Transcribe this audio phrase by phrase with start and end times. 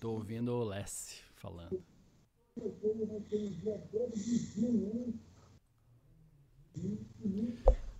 [0.00, 1.82] Tô ouvindo o Lessie falando.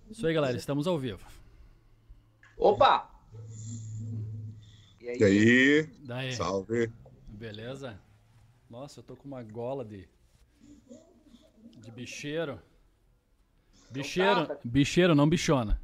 [0.09, 0.57] Isso aí, galera.
[0.57, 1.25] Estamos ao vivo.
[2.57, 3.09] Opa!
[4.99, 5.19] E aí?
[5.19, 5.83] E aí?
[6.05, 6.33] Daí.
[6.33, 6.91] Salve.
[7.27, 7.99] Beleza?
[8.69, 10.07] Nossa, eu tô com uma gola de.
[11.77, 12.59] de bicheiro.
[13.91, 14.61] Bicheiro, então tá.
[14.63, 15.79] bicheiro, não bichona.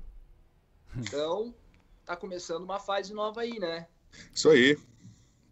[0.97, 1.53] Então,
[2.05, 3.87] tá começando uma fase nova aí, né?
[4.33, 4.77] Isso aí.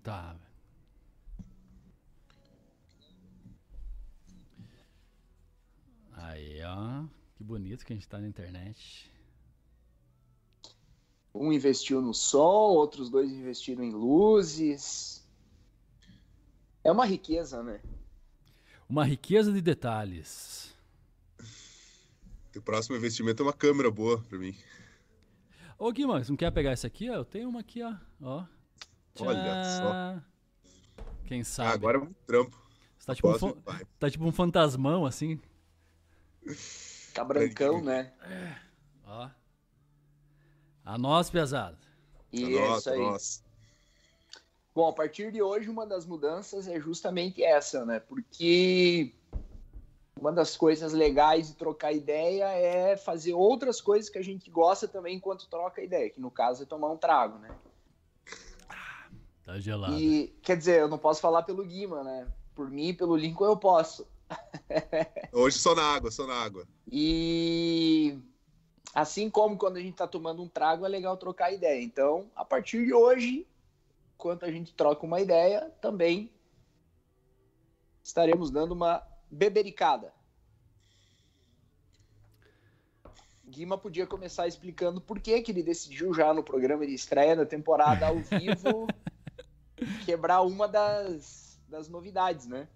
[0.04, 0.36] Tá.
[6.14, 7.04] Aí, ó.
[7.36, 9.12] Que bonito que a gente tá na internet.
[11.34, 15.26] Um investiu no som, outros dois investiram em luzes.
[16.84, 17.81] É uma riqueza, né?
[18.90, 20.72] Uma riqueza de detalhes.
[22.54, 24.54] O próximo investimento é uma câmera boa pra mim.
[25.81, 27.08] Ô, Guima, não quer pegar essa aqui?
[27.08, 27.95] Eu tenho uma aqui, ó.
[28.22, 28.45] ó.
[29.19, 30.22] Olha só.
[31.25, 31.69] Quem sabe?
[31.69, 32.56] Ah, agora é um trampo.
[33.00, 33.61] Você tá tipo, um
[33.97, 35.41] tá tipo um fantasmão, assim.
[37.16, 38.14] Tá brancão, né?
[38.22, 38.56] É.
[39.08, 39.30] Ó.
[40.86, 41.80] A nós, pesado.
[42.31, 43.00] Isso aí.
[43.00, 43.41] Nossa.
[44.75, 48.00] Bom, a partir de hoje, uma das mudanças é justamente essa, né?
[48.00, 49.16] Porque
[50.20, 54.88] uma das coisas legais de trocar ideia é fazer outras coisas que a gente gosta
[54.88, 57.50] também enquanto troca ideia, que no caso é tomar um trago, né?
[59.44, 59.98] Tá gelado.
[59.98, 62.28] E, quer dizer, eu não posso falar pelo Guima, né?
[62.53, 64.08] Por mim e pelo Lincoln eu posso.
[65.34, 66.68] Hoje só na água, só na água.
[66.90, 68.20] E
[68.94, 71.81] assim como quando a gente tá tomando um trago, é legal trocar ideia.
[71.81, 73.48] Então, a partir de hoje,
[74.16, 76.30] enquanto a gente troca uma ideia, também
[78.03, 80.14] estaremos dando uma bebericada.
[83.48, 87.46] Guima podia começar explicando por que, que ele decidiu já no programa de estreia da
[87.46, 88.88] temporada ao vivo
[90.06, 92.68] quebrar uma das, das novidades, né?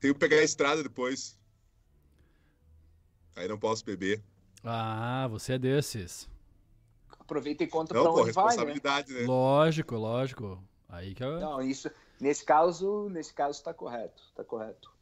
[0.00, 1.38] Tenho que pegar a estrada depois.
[3.36, 4.22] Aí não posso beber.
[4.62, 6.28] Ah, você é desses.
[7.18, 8.64] Aproveita e conta não, pra pô, onde vai, né?
[8.64, 9.26] né?
[9.26, 10.62] Lógico, lógico.
[10.88, 11.40] Aí que eu...
[11.40, 14.93] Não, isso, nesse caso, nesse caso tá correto, tá correto.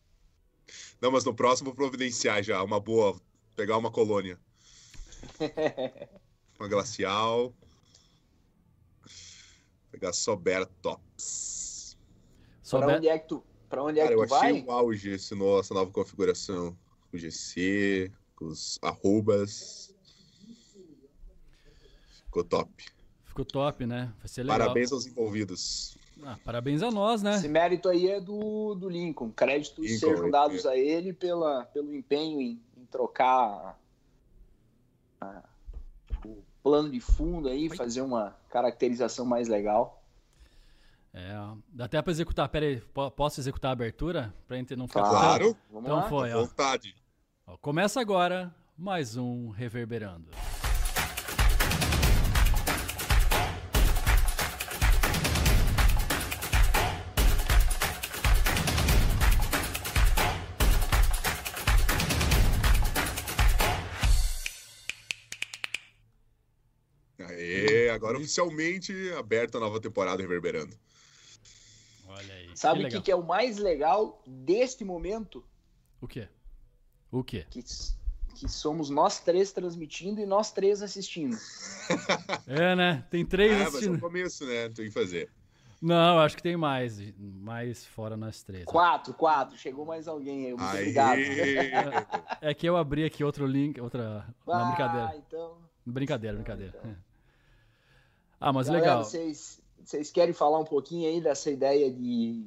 [1.00, 3.20] Não, mas no próximo providenciar já, uma boa,
[3.56, 4.38] pegar uma colônia.
[6.58, 7.54] uma glacial.
[9.90, 10.40] Pegar só
[10.80, 11.96] Tops.
[12.62, 14.62] Só pra onde é que tu, pra onde é Cara, que tu eu achei vai?
[14.62, 16.76] um auge esse, essa nova configuração.
[17.12, 18.10] O GC,
[18.40, 19.94] os arrobas.
[22.24, 22.84] Ficou top.
[23.24, 24.14] Ficou top, né?
[24.18, 24.58] Vai ser legal.
[24.58, 25.96] Parabéns aos envolvidos.
[26.24, 27.34] Ah, parabéns a nós, né?
[27.34, 29.30] Esse mérito aí é do, do Lincoln.
[29.30, 30.70] Créditos Lincoln, sejam dados é.
[30.70, 33.78] a ele pela, pelo empenho em, em trocar
[35.20, 35.42] a,
[36.24, 40.02] o plano de fundo aí, fazer uma caracterização mais legal.
[41.14, 41.34] É,
[41.68, 42.48] dá até para executar.
[42.48, 42.80] Pera aí,
[43.16, 44.32] posso executar a abertura?
[44.46, 45.08] Pra gente não ficar...
[45.08, 45.56] Claro.
[45.70, 46.08] Então lá.
[46.08, 46.44] foi, ó.
[46.44, 46.94] Vontade.
[47.46, 47.56] ó.
[47.58, 50.30] Começa agora mais um Reverberando.
[68.02, 70.76] Agora oficialmente aberta a nova temporada reverberando.
[72.08, 72.50] Olha aí.
[72.54, 75.44] Sabe o que, que, é o mais legal deste momento?
[76.00, 76.28] O quê?
[77.12, 77.46] O quê?
[77.48, 77.62] Que,
[78.34, 81.36] que somos nós três transmitindo e nós três assistindo.
[82.46, 83.06] é, né?
[83.08, 83.92] Tem três ah, assistindo.
[83.92, 84.68] Mas é o começo, né?
[84.68, 85.30] Tem que fazer.
[85.80, 86.98] Não, acho que tem mais.
[87.16, 88.64] Mais fora nós três.
[88.64, 89.56] Quatro, quatro.
[89.56, 90.50] Chegou mais alguém aí.
[90.50, 90.80] Muito aí.
[90.80, 91.18] obrigado.
[91.20, 94.26] É, é, que eu abri aqui outro link, outra.
[94.46, 95.16] Ah, não, brincadeira.
[95.16, 95.58] Então...
[95.84, 96.74] Brincadeira, brincadeira.
[96.78, 97.11] Então.
[98.42, 99.04] Ah, mas Galera, legal.
[99.04, 102.44] Vocês, vocês querem falar um pouquinho aí dessa ideia de,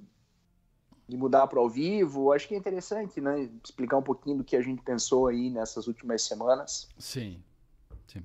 [1.07, 2.33] de mudar para ao vivo?
[2.33, 3.50] Acho que é interessante, né?
[3.63, 6.89] Explicar um pouquinho do que a gente pensou aí nessas últimas semanas.
[7.00, 7.41] Sim,
[8.07, 8.22] sim.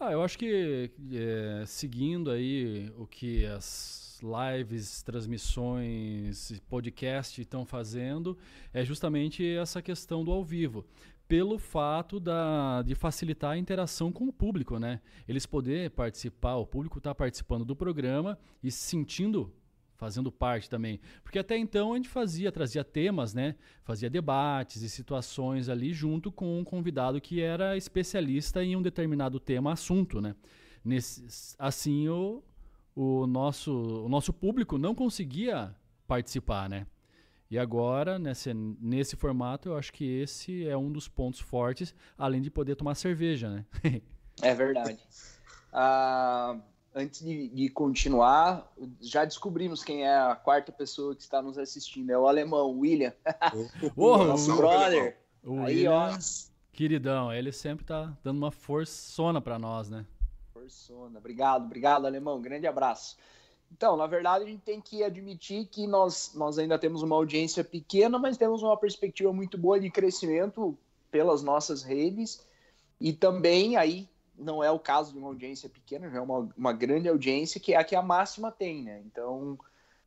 [0.00, 8.38] Ah, eu acho que é, seguindo aí o que as lives, transmissões, podcast estão fazendo,
[8.72, 10.82] é justamente essa questão do ao vivo
[11.32, 15.00] pelo fato da, de facilitar a interação com o público, né?
[15.26, 19.50] Eles poder participar, o público está participando do programa e se sentindo
[19.96, 21.00] fazendo parte também.
[21.24, 23.54] Porque até então a gente fazia, trazia temas, né?
[23.82, 29.40] Fazia debates e situações ali junto com um convidado que era especialista em um determinado
[29.40, 30.36] tema, assunto, né?
[30.84, 32.42] Nesse, assim o,
[32.94, 33.72] o, nosso,
[34.04, 35.74] o nosso público não conseguia
[36.06, 36.86] participar, né?
[37.52, 42.40] E agora, nesse, nesse formato, eu acho que esse é um dos pontos fortes, além
[42.40, 43.66] de poder tomar cerveja, né?
[44.40, 44.98] é verdade.
[45.70, 46.58] Ah,
[46.94, 48.72] antes de, de, continuar,
[49.02, 52.08] já descobrimos quem é a quarta pessoa que está nos assistindo.
[52.08, 53.12] É o alemão, William.
[53.96, 55.18] Oh, Nosso brother.
[55.44, 56.18] O Aí, William, ó.
[56.72, 60.06] Queridão, ele sempre tá dando uma forçona para nós, né?
[60.54, 61.18] Forçona.
[61.18, 62.40] Obrigado, obrigado, alemão.
[62.40, 63.18] Grande abraço.
[63.74, 67.64] Então, na verdade, a gente tem que admitir que nós, nós ainda temos uma audiência
[67.64, 70.76] pequena, mas temos uma perspectiva muito boa de crescimento
[71.10, 72.46] pelas nossas redes.
[73.00, 74.08] E também aí
[74.38, 77.72] não é o caso de uma audiência pequena, já é uma, uma grande audiência, que
[77.72, 79.02] é a que a máxima tem, né?
[79.06, 79.58] Então,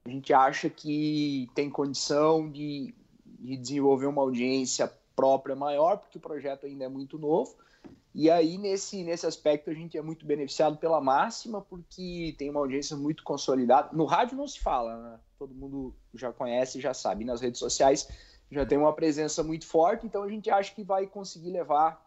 [0.05, 2.93] a gente acha que tem condição de,
[3.39, 7.55] de desenvolver uma audiência própria maior, porque o projeto ainda é muito novo.
[8.17, 12.61] E aí, nesse, nesse aspecto, a gente é muito beneficiado pela máxima, porque tem uma
[12.61, 13.89] audiência muito consolidada.
[13.91, 15.19] No rádio não se fala, né?
[15.37, 17.25] Todo mundo já conhece, já sabe.
[17.25, 18.07] nas redes sociais
[18.49, 22.01] já tem uma presença muito forte, então a gente acha que vai conseguir levar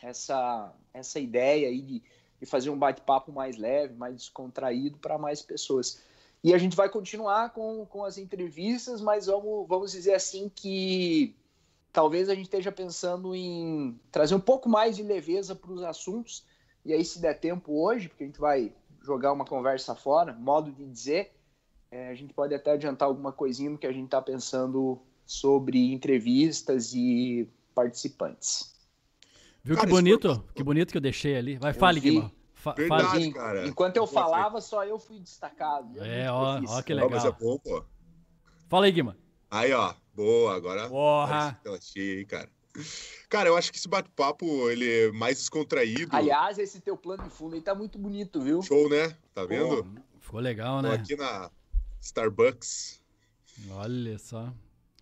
[0.00, 2.02] essa, essa ideia aí de,
[2.40, 6.02] de fazer um bate-papo mais leve, mais descontraído para mais pessoas.
[6.42, 11.36] E a gente vai continuar com, com as entrevistas, mas vamos, vamos dizer assim que
[11.92, 16.44] talvez a gente esteja pensando em trazer um pouco mais de leveza para os assuntos.
[16.84, 18.72] E aí, se der tempo hoje, porque a gente vai
[19.02, 21.32] jogar uma conversa fora, modo de dizer,
[21.90, 25.92] é, a gente pode até adiantar alguma coisinha no que a gente está pensando sobre
[25.92, 28.74] entrevistas e participantes.
[29.62, 30.34] Viu cara, que bonito?
[30.34, 30.44] Foi...
[30.54, 31.56] Que bonito que eu deixei ali.
[31.56, 32.32] Vai, fale, Guima.
[32.54, 33.66] Fa Verdade, cara.
[33.66, 36.02] Enquanto eu falava, só eu fui destacado.
[36.02, 37.10] É, ó, ó que legal.
[37.10, 37.84] Mas é bom, pô.
[38.68, 39.16] Fala aí, Guima.
[39.52, 39.92] Aí, ó.
[40.14, 40.88] Boa, agora.
[40.88, 41.60] Porra!
[41.62, 42.48] Ela cheia aí, cara.
[43.28, 46.16] Cara, eu acho que esse bate-papo ele é mais descontraído.
[46.16, 48.62] Aliás, esse teu plano de fundo aí tá muito bonito, viu?
[48.62, 49.14] Show, né?
[49.34, 49.84] Tá vendo?
[49.84, 50.88] Pô, ficou legal, né?
[50.88, 51.50] Tô aqui na
[52.00, 53.02] Starbucks.
[53.72, 54.50] Olha só.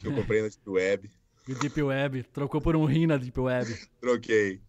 [0.00, 1.10] Que eu comprei na Deep Web.
[1.46, 2.24] Deep Web.
[2.24, 3.78] Trocou por um rim na Deep Web.
[4.00, 4.60] Troquei.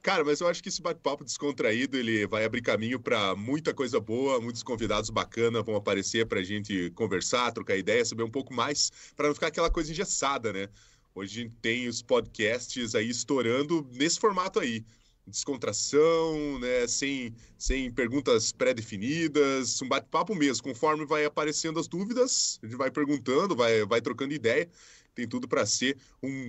[0.00, 4.00] Cara, mas eu acho que esse bate-papo descontraído ele vai abrir caminho para muita coisa
[4.00, 8.54] boa, muitos convidados bacanas vão aparecer para a gente conversar, trocar ideia, saber um pouco
[8.54, 10.68] mais, para não ficar aquela coisa engessada, né?
[11.14, 14.84] Hoje a gente tem os podcasts aí estourando nesse formato aí.
[15.26, 16.86] Descontração, né?
[16.86, 20.62] Sem, sem perguntas pré-definidas, um bate-papo mesmo.
[20.62, 24.70] Conforme vai aparecendo as dúvidas, a gente vai perguntando, vai, vai trocando ideia.
[25.14, 26.46] Tem tudo para ser um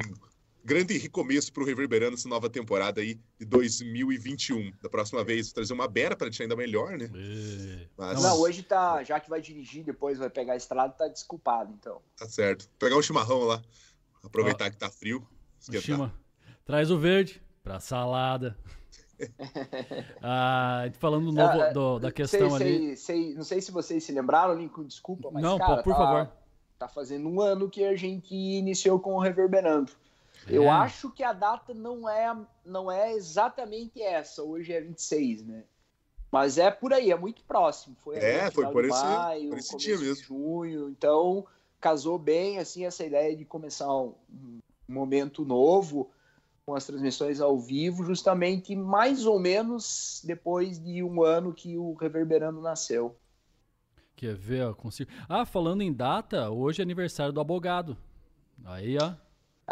[0.64, 4.72] grande recomeço para o Reverberando essa nova temporada aí de 2021.
[4.82, 7.10] Da próxima vez, trazer uma Bera para deixar ainda melhor, né?
[7.98, 8.22] Mas...
[8.22, 12.02] Não, hoje tá, já que vai dirigir, depois vai pegar a estrada, tá desculpado, então.
[12.18, 12.64] Tá certo.
[12.64, 13.62] Vou pegar um chimarrão lá,
[14.24, 15.28] aproveitar que tá frio.
[15.80, 16.14] Chima.
[16.66, 18.58] Traz o verde pra salada.
[20.22, 22.98] ah, falando do novo, ah, do, da questão sei, ali.
[22.98, 25.44] Sei, não sei se vocês se lembraram, Lincoln, desculpa, mas.
[25.44, 26.32] Não, cara, por tá, favor.
[26.80, 29.92] Tá fazendo um ano que a gente iniciou com o Reverberando.
[30.48, 30.58] É.
[30.58, 32.36] Eu acho que a data não é,
[32.66, 34.44] não é exatamente essa.
[34.44, 35.64] Hoje é 26, né?
[36.32, 37.96] Mas é por aí, é muito próximo.
[38.00, 40.24] Foi é, foi por esse, maio, por esse dia mesmo.
[40.24, 40.90] junho.
[40.90, 41.46] Então,
[41.80, 46.10] casou bem, assim, essa ideia de começar um, um momento novo
[46.66, 51.94] com as transmissões ao vivo, justamente mais ou menos depois de um ano que o
[51.96, 53.18] Reverberando nasceu.
[54.16, 54.62] Quer ver?
[54.62, 55.12] Eu consigo.
[55.28, 57.98] Ah, falando em data, hoje é aniversário do abogado.
[58.64, 59.14] Aí, ó.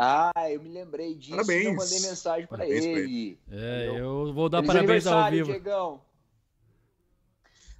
[0.01, 1.65] Ah, eu me lembrei disso parabéns.
[1.65, 2.85] eu mandei mensagem para ele.
[2.85, 3.39] ele.
[3.51, 5.51] É, eu vou dar Feliz parabéns ao vivo.
[5.51, 6.01] Diegão.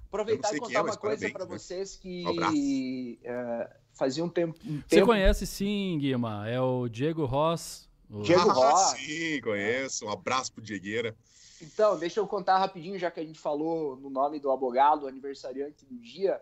[0.06, 1.50] Aproveitar e contar é, uma coisa para né?
[1.50, 6.46] vocês que um é, fazia um tempo, um Você conhece sim, Guima?
[6.46, 7.88] É o Diego Ross.
[8.10, 8.20] O...
[8.20, 8.98] Diego ah, Ross.
[8.98, 10.04] Sim, conheço.
[10.04, 11.16] Um abraço pro Diegueira.
[11.62, 15.86] Então, deixa eu contar rapidinho, já que a gente falou no nome do abogado, aniversariante
[15.86, 16.38] do dia,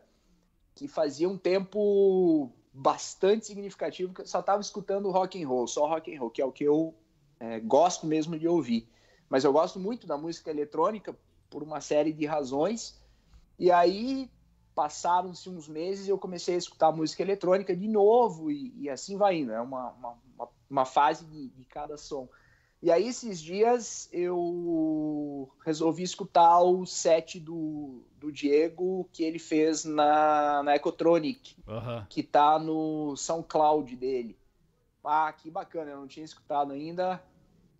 [0.75, 5.89] que fazia um tempo bastante significativo que eu só estava escutando rock and roll, só
[5.89, 6.95] rock and roll, que é o que eu
[7.41, 8.89] é, gosto mesmo de ouvir.
[9.29, 11.19] Mas eu gosto muito da música eletrônica
[11.51, 12.97] por uma série de razões.
[13.59, 14.31] E aí
[14.77, 19.17] passaram-se uns meses e eu comecei a escutar música eletrônica de novo e, e assim
[19.17, 19.51] vai indo.
[19.51, 20.19] É uma, uma,
[20.71, 22.29] uma fase de, de cada som.
[22.81, 29.85] E aí, esses dias, eu resolvi escutar o set do, do Diego que ele fez
[29.85, 32.05] na, na Ecotronic, uhum.
[32.09, 34.39] que tá no SoundCloud dele.
[35.03, 37.23] Ah, que bacana, eu não tinha escutado ainda,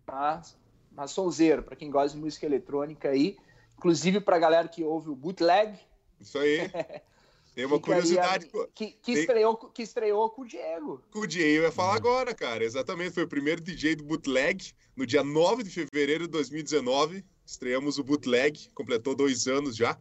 [0.05, 0.57] mas,
[0.91, 3.37] mas sonzeiro, para quem gosta de música eletrônica aí.
[3.77, 5.79] Inclusive para galera que ouve o bootleg.
[6.19, 6.69] Isso aí.
[7.55, 8.49] Tem uma curiosidade.
[8.73, 9.21] Que, que, Tem...
[9.21, 11.03] estreou, que estreou com o Diego.
[11.11, 12.63] Com o Diego, eu ia falar agora, cara.
[12.63, 17.25] Exatamente, foi o primeiro DJ do Bootleg, no dia 9 de fevereiro de 2019.
[17.45, 19.97] Estreamos o Bootleg, completou dois anos já.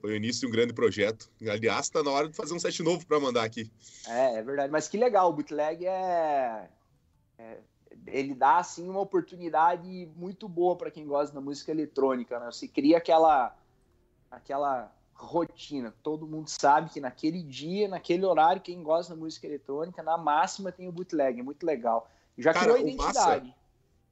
[0.00, 1.30] Foi o início de um grande projeto.
[1.42, 3.70] Aliás, está na hora de fazer um set novo para mandar aqui.
[4.06, 4.70] É, é verdade.
[4.70, 6.68] Mas que legal, o Bootleg é...
[7.38, 7.58] é...
[8.06, 12.46] Ele dá, assim, uma oportunidade muito boa para quem gosta da música eletrônica, né?
[12.46, 13.56] Você cria aquela
[14.30, 14.92] aquela
[15.26, 15.94] rotina.
[16.02, 20.72] Todo mundo sabe que naquele dia, naquele horário, quem gosta da música eletrônica, na máxima
[20.72, 22.10] tem o bootleg, é muito legal.
[22.36, 23.46] Já Cara, criou identidade.
[23.46, 23.58] Massa,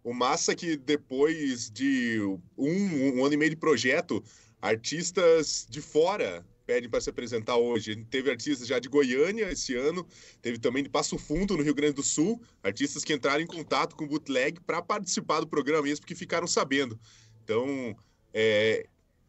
[0.03, 2.21] o massa que depois de
[2.57, 4.23] um, um ano e meio de projeto,
[4.61, 7.93] artistas de fora pedem para se apresentar hoje.
[7.93, 10.05] A gente teve artistas já de Goiânia esse ano,
[10.43, 13.95] teve também de Passo Fundo, no Rio Grande do Sul, artistas que entraram em contato
[13.95, 16.99] com o Bootleg para participar do programa mesmo, porque ficaram sabendo.
[17.45, 17.97] Então,
[18.35, 18.87] é,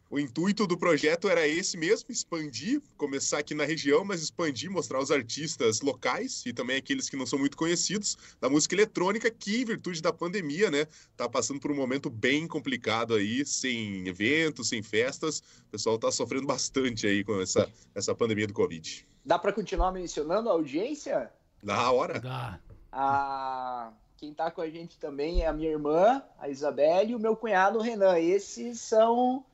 [0.10, 5.00] o intuito do projeto era esse mesmo, expandir, começar aqui na região, mas expandir, mostrar
[5.00, 9.62] os artistas locais e também aqueles que não são muito conhecidos da música eletrônica, que
[9.62, 14.70] em virtude da pandemia, né, tá passando por um momento bem complicado aí, sem eventos,
[14.70, 15.40] sem festas.
[15.68, 19.06] O pessoal tá sofrendo bastante aí com essa, essa pandemia do Covid.
[19.26, 21.30] Dá para continuar mencionando a audiência?
[21.62, 22.20] Na hora.
[22.20, 22.60] Dá.
[22.92, 27.20] A quem tá com a gente também é a minha irmã, a Isabelle, e o
[27.20, 28.18] meu cunhado, o Renan.
[28.18, 29.46] Esses são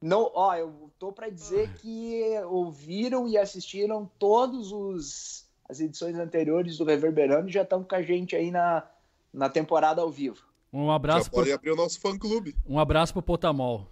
[0.00, 6.78] não, ó, eu tô para dizer que ouviram e assistiram todos os as edições anteriores
[6.78, 8.86] do Reverberando e já estão com a gente aí na,
[9.32, 10.42] na temporada ao vivo.
[10.72, 11.24] Um abraço.
[11.24, 12.54] Já pode abrir o nosso fã clube.
[12.66, 13.88] Um abraço pro Potamol.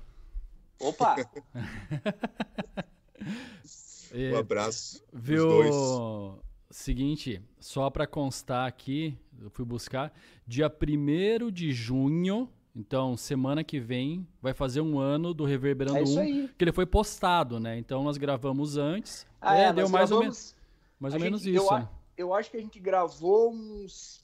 [0.78, 1.16] Opa.
[4.14, 5.02] um abraço.
[5.12, 6.38] Viu?
[6.70, 10.12] Seguinte, só para constar aqui, eu fui buscar
[10.46, 16.02] dia 1 de junho então, semana que vem vai fazer um ano do Reverberando é
[16.02, 17.76] 1, que ele foi postado, né?
[17.76, 19.26] Então nós gravamos antes.
[19.40, 20.12] Ah, é, é deu mais gravamos...
[20.12, 20.62] ou menos
[20.98, 21.72] mais ou gente, menos isso.
[21.72, 21.88] Eu, né?
[22.16, 24.22] eu acho que a gente gravou uns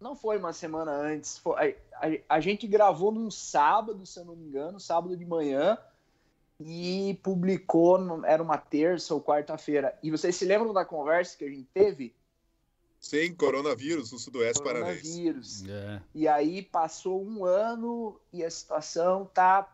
[0.00, 1.76] não foi uma semana antes, foi...
[1.94, 5.78] a, a, a, gente gravou num sábado, se eu não me engano, sábado de manhã,
[6.58, 9.96] e publicou, era uma terça ou quarta-feira.
[10.02, 12.12] E vocês se lembram da conversa que a gente teve?
[13.02, 15.62] Sem coronavírus no sudoeste coronavírus.
[15.62, 15.70] paranense.
[15.70, 16.00] É.
[16.14, 19.68] E aí passou um ano e a situação tá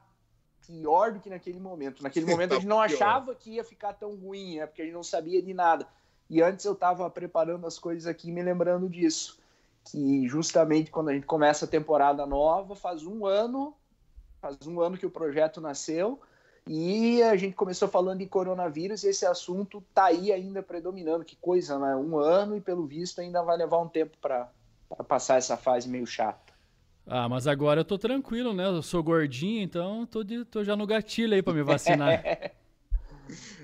[0.66, 2.02] pior do que naquele momento.
[2.02, 2.94] Naquele momento tá a gente não pior.
[2.94, 4.66] achava que ia ficar tão ruim, né?
[4.66, 5.87] Porque a gente não sabia de nada.
[6.30, 9.38] E antes eu estava preparando as coisas aqui me lembrando disso.
[9.85, 13.75] Que justamente quando a gente começa a temporada nova, faz um ano,
[14.40, 16.18] faz um ano que o projeto nasceu,
[16.68, 21.25] e a gente começou falando de coronavírus e esse assunto tá aí ainda predominando.
[21.25, 21.96] Que coisa, né?
[21.96, 24.50] Um ano e pelo visto ainda vai levar um tempo para
[25.08, 26.52] passar essa fase meio chata.
[27.06, 28.66] Ah, mas agora eu tô tranquilo, né?
[28.66, 32.22] Eu sou gordinho, então tô, de, tô já no gatilho aí para me vacinar.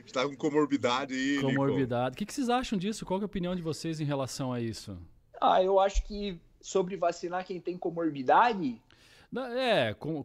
[0.07, 1.41] Está com comorbidade aí.
[1.43, 2.15] Comorbidade.
[2.15, 3.05] O que, que vocês acham disso?
[3.05, 4.97] Qual é a opinião de vocês em relação a isso?
[5.39, 8.81] Ah, eu acho que sobre vacinar quem tem comorbidade,
[9.41, 10.23] é, com,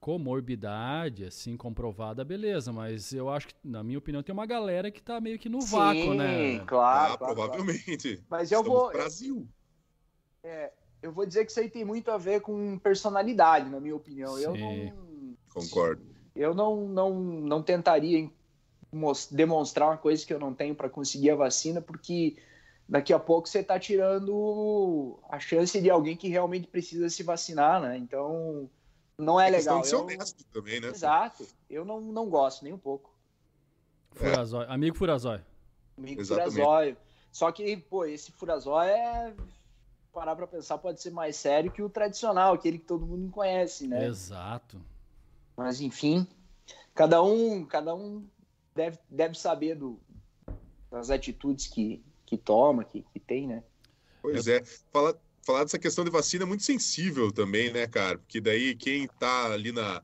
[0.00, 5.02] comorbidade, assim, comprovada, beleza, mas eu acho que, na minha opinião, tem uma galera que
[5.02, 6.58] tá meio que no Sim, vácuo, né?
[6.60, 7.14] claro.
[7.14, 8.16] Ah, claro provavelmente.
[8.16, 8.26] Claro.
[8.30, 8.92] Mas eu Estamos vou.
[8.92, 9.48] Brasil.
[10.42, 10.72] É,
[11.02, 14.36] eu vou dizer que isso aí tem muito a ver com personalidade, na minha opinião.
[14.36, 14.42] Sim.
[14.42, 15.36] Eu não.
[15.52, 16.02] Concordo.
[16.34, 18.30] Eu não, não, não tentaria
[19.30, 22.36] demonstrar uma coisa que eu não tenho para conseguir a vacina, porque
[22.88, 27.80] daqui a pouco você está tirando a chance de alguém que realmente precisa se vacinar,
[27.80, 27.96] né?
[27.98, 28.70] Então,
[29.18, 29.80] não é, é legal.
[29.80, 30.60] De ser honesto eu...
[30.60, 30.88] também, né?
[30.88, 31.46] Exato.
[31.68, 33.14] Eu não, não gosto nem um pouco.
[34.12, 34.64] Furazói.
[34.66, 34.72] É.
[34.72, 35.40] Amigo Furazói.
[35.98, 36.54] Amigo Exatamente.
[36.54, 36.96] Furazói.
[37.32, 39.34] Só que, pô, esse Furazói é...
[40.12, 43.86] Parar pra pensar, pode ser mais sério que o tradicional, aquele que todo mundo conhece,
[43.86, 44.06] né?
[44.06, 44.80] Exato.
[45.54, 46.26] Mas, enfim,
[46.94, 48.26] cada um, cada um
[48.74, 50.00] deve, deve saber do,
[50.90, 53.62] das atitudes que, que toma, que, que tem, né?
[54.20, 54.62] Pois é.
[54.92, 58.18] Fala, falar dessa questão de vacina é muito sensível também, né, cara?
[58.18, 60.02] Porque daí quem tá ali na,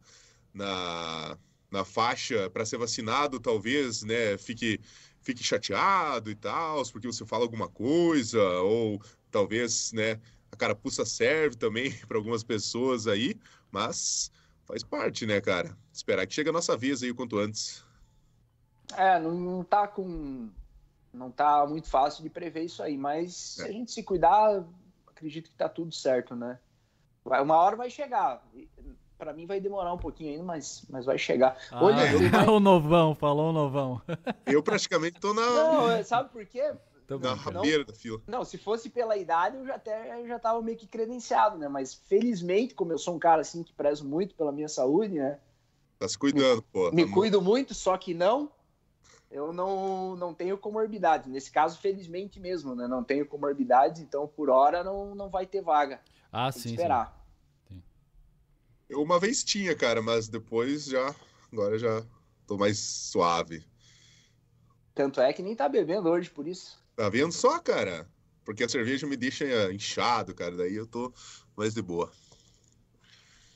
[0.54, 1.36] na,
[1.70, 4.80] na faixa para ser vacinado, talvez, né, fique,
[5.20, 10.20] fique chateado e tal, porque você fala alguma coisa, ou talvez, né,
[10.52, 13.34] a carapuça serve também para algumas pessoas aí,
[13.72, 14.30] mas
[14.64, 15.76] faz parte, né, cara?
[15.92, 17.84] Esperar que chegue a nossa vez aí o quanto antes.
[18.94, 20.50] É, não, não tá com
[21.12, 23.72] não tá muito fácil de prever isso aí, mas se a é.
[23.72, 24.64] gente se cuidar,
[25.08, 26.58] acredito que tá tudo certo, né?
[27.24, 28.42] Vai, uma hora vai chegar.
[29.18, 31.56] Para mim vai demorar um pouquinho ainda, mas, mas vai chegar.
[31.70, 31.96] Ah, Olha,
[32.30, 32.48] vai...
[32.48, 34.00] o novão, falou o novão.
[34.46, 35.42] Eu praticamente tô na.
[35.42, 36.74] Não, é, sabe por quê?
[37.20, 38.22] Na rabeira da fila.
[38.26, 41.68] Não, se fosse pela idade, eu já até eu já tava meio que credenciado, né?
[41.68, 45.38] Mas felizmente, como eu sou um cara assim que prezo muito pela minha saúde, né?
[45.98, 46.90] Tá se cuidando, me, pô.
[46.90, 48.50] Me tá cuido muito, só que não
[49.32, 51.30] eu não, não tenho comorbidade.
[51.30, 52.86] Nesse caso, felizmente mesmo, né?
[52.86, 56.00] Não tenho comorbidade, então por hora não, não vai ter vaga.
[56.30, 56.70] Ah, Tem sim.
[56.70, 57.18] Esperar.
[57.68, 57.82] Sim.
[58.88, 61.14] Eu uma vez tinha, cara, mas depois já.
[61.50, 62.04] Agora já
[62.46, 63.64] tô mais suave.
[64.94, 66.78] Tanto é que nem tá bebendo hoje por isso.
[66.94, 68.06] Tá vendo só, cara?
[68.44, 70.54] Porque a cerveja me deixa inchado, cara.
[70.56, 71.12] Daí eu tô
[71.56, 72.12] mais de boa.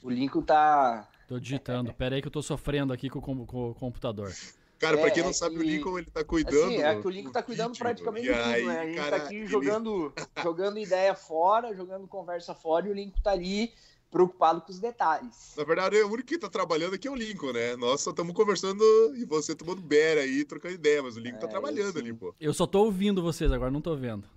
[0.02, 1.92] O Lincoln tá Tô digitando.
[1.94, 4.32] Pera aí que eu tô sofrendo aqui com, com, com o computador.
[4.78, 5.60] Cara, é, pra quem não é sabe, que...
[5.60, 6.66] o Lincoln ele tá cuidando.
[6.66, 8.80] Assim, é que o Lincoln tá cuidando vídeo, praticamente de tudo, aí, né?
[8.80, 9.46] A gente tá cara, tá aqui ele...
[9.46, 13.72] jogando, jogando ideia fora, jogando conversa fora, e o Lincoln tá ali
[14.10, 15.54] preocupado com os detalhes.
[15.56, 17.76] Na verdade, o único que tá trabalhando aqui é o Lincoln, né?
[17.76, 18.82] Nós só estamos conversando
[19.16, 22.12] e você tomando beira aí, trocando ideia, mas o Lincoln tá é, tá trabalhando ali,
[22.12, 22.34] pô.
[22.40, 24.28] Eu só tô ouvindo vocês agora, não tô vendo.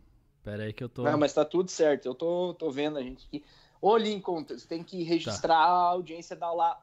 [0.43, 1.03] Pera aí que eu tô.
[1.03, 2.05] Não, mas tá tudo certo.
[2.05, 3.43] Eu tô, tô vendo a gente aqui.
[3.81, 5.55] Ô, Lincoln, você tem que registrar tá.
[5.55, 6.77] a audiência da La...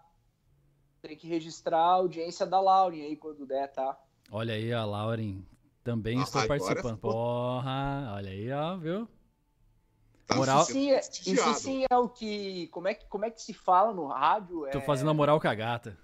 [1.02, 3.98] Tem que registrar a audiência da Lauren aí quando der, tá?
[4.30, 5.44] Olha aí, a Lauren
[5.84, 6.98] também ah, está participando.
[6.98, 9.08] Porra, olha aí, ó, viu?
[10.26, 10.62] Tá moral...
[10.62, 12.66] Isso sim, é, isso sim é o que.
[12.68, 14.68] Como é que, como é que se fala no rádio?
[14.72, 14.80] Tô é...
[14.80, 15.96] fazendo a moral com a gata.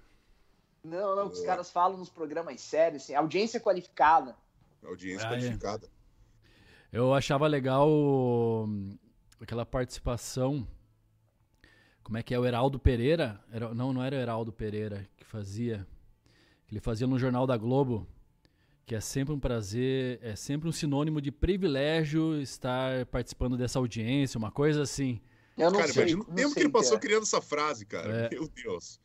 [0.83, 4.35] Não, não, que os caras falam nos programas sérios, assim, audiência qualificada.
[4.83, 5.87] Audiência ah, qualificada.
[6.91, 6.97] É.
[6.97, 7.89] Eu achava legal
[9.41, 10.67] aquela participação.
[12.03, 12.39] Como é que é?
[12.39, 13.39] O Heraldo Pereira?
[13.51, 15.87] Era, não, não era o Heraldo Pereira que fazia.
[16.69, 18.07] Ele fazia no Jornal da Globo
[18.85, 24.37] que é sempre um prazer, é sempre um sinônimo de privilégio estar participando dessa audiência,
[24.37, 25.21] uma coisa assim.
[25.57, 26.99] Eu não cara, sei, imagina o tempo que ele passou é.
[26.99, 28.11] criando essa frase, cara.
[28.25, 28.99] É, Meu Deus.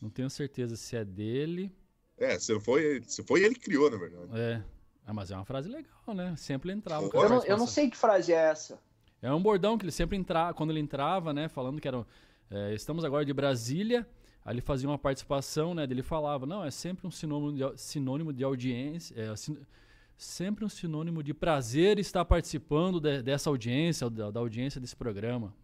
[0.00, 1.74] Não tenho certeza se é dele.
[2.16, 4.28] É, se foi, se foi ele que criou, na verdade.
[4.34, 4.62] É.
[5.06, 6.34] Ah, mas é uma frase legal, né?
[6.36, 7.10] Sempre entrava.
[7.12, 8.78] Eu não, eu não sei que frase é essa.
[9.20, 11.48] É um bordão que ele sempre entrava, quando ele entrava, né?
[11.48, 12.06] Falando que era.
[12.50, 14.06] É, estamos agora de Brasília
[14.52, 15.84] ele fazia uma participação, né?
[15.84, 19.56] Ele falava, não, é sempre um sinônimo de, sinônimo de audiência, é, sin,
[20.18, 25.54] sempre um sinônimo de prazer estar participando de, dessa audiência, da, da, audiência desse programa.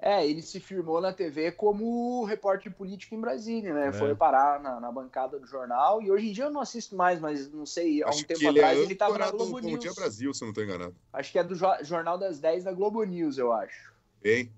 [0.00, 3.88] É, ele se firmou na TV como repórter político em Brasília, né?
[3.88, 3.92] É.
[3.92, 7.18] Foi parar na, na, bancada do jornal e hoje em dia eu não assisto mais,
[7.18, 9.80] mas não sei, há um tempo ele é atrás é ele estava na Globo News.
[9.80, 10.94] Dia Brasil, se eu não estou enganado.
[11.12, 13.92] Acho que é do Jornal das 10 da Globo News, eu acho.
[14.22, 14.52] Bem,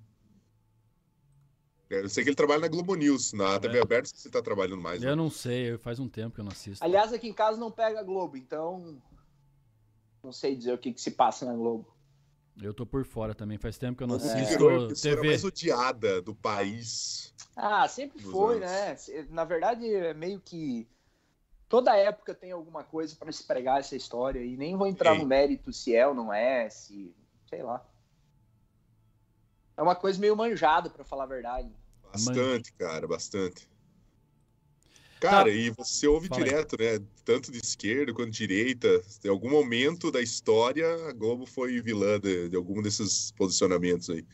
[1.90, 3.82] eu sei que ele trabalha na Globo News, na TV é.
[3.82, 5.02] aberta, você está trabalhando mais.
[5.02, 5.16] Eu né?
[5.16, 6.84] não sei, faz um tempo que eu não assisto.
[6.84, 9.02] Aliás, aqui em casa não pega Globo, então
[10.22, 11.92] não sei dizer o que, que se passa na Globo.
[12.62, 14.94] Eu tô por fora também, faz tempo que eu não assisto é.
[14.94, 15.28] TV.
[15.28, 17.34] mais odiada do país.
[17.56, 19.08] Ah, sempre foi, anos.
[19.08, 19.26] né?
[19.30, 20.86] Na verdade, é meio que
[21.68, 25.20] toda época tem alguma coisa para se pregar essa história e nem vou entrar Ei.
[25.20, 27.14] no mérito se é ou não é, se
[27.48, 27.84] sei lá.
[29.76, 31.74] É uma coisa meio manjada, para falar a verdade.
[32.12, 33.68] Bastante, cara, bastante.
[35.20, 35.50] Cara, tá.
[35.50, 36.98] e você ouve Fala direto, aí.
[36.98, 37.06] né?
[37.24, 38.88] Tanto de esquerda quanto de direita.
[39.22, 44.24] Em algum momento da história, a Globo foi vilã de, de algum desses posicionamentos aí.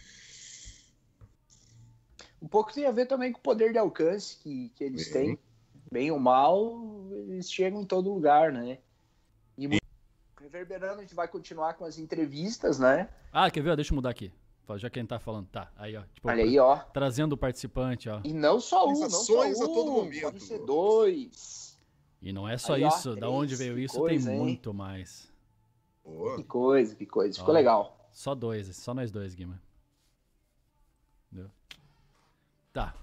[2.40, 5.12] Um pouco tem a ver também com o poder de alcance que, que eles Bem.
[5.12, 5.38] têm.
[5.90, 8.78] Bem ou mal, eles chegam em todo lugar, né?
[9.58, 9.78] E, e...
[10.40, 13.08] reverberando, a gente vai continuar com as entrevistas, né?
[13.32, 13.74] Ah, quer ver?
[13.74, 14.32] Deixa eu mudar aqui.
[14.76, 15.70] Já quem tá falando, tá.
[15.76, 16.02] Aí, ó.
[16.12, 16.76] Tipo, Olha aí, ó.
[16.76, 18.20] Trazendo o participante, ó.
[18.24, 19.62] E não só um, não só um.
[19.62, 20.22] a todo momento.
[20.22, 21.79] Pode ser dois.
[22.20, 23.12] E não é só aí, isso.
[23.12, 24.42] Ó, da onde veio isso, coisa, tem hein?
[24.42, 25.33] muito mais.
[26.05, 26.37] Boa.
[26.37, 27.38] Que coisa, que coisa.
[27.38, 28.11] Ficou ó, legal.
[28.11, 29.62] Só dois, só nós dois, Guima.
[31.31, 31.50] Entendeu?
[32.72, 32.94] Tá.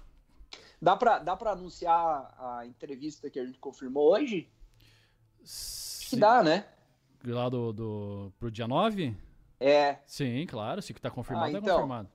[0.80, 4.50] Dá pra, dá pra anunciar a entrevista que a gente confirmou hoje?
[5.42, 6.10] Se...
[6.10, 6.66] Que dá, né?
[7.24, 9.16] Lá do, do, pro dia 9?
[9.60, 9.98] É.
[10.06, 12.08] Sim, claro, se está confirmado, ah, é então, é confirmado.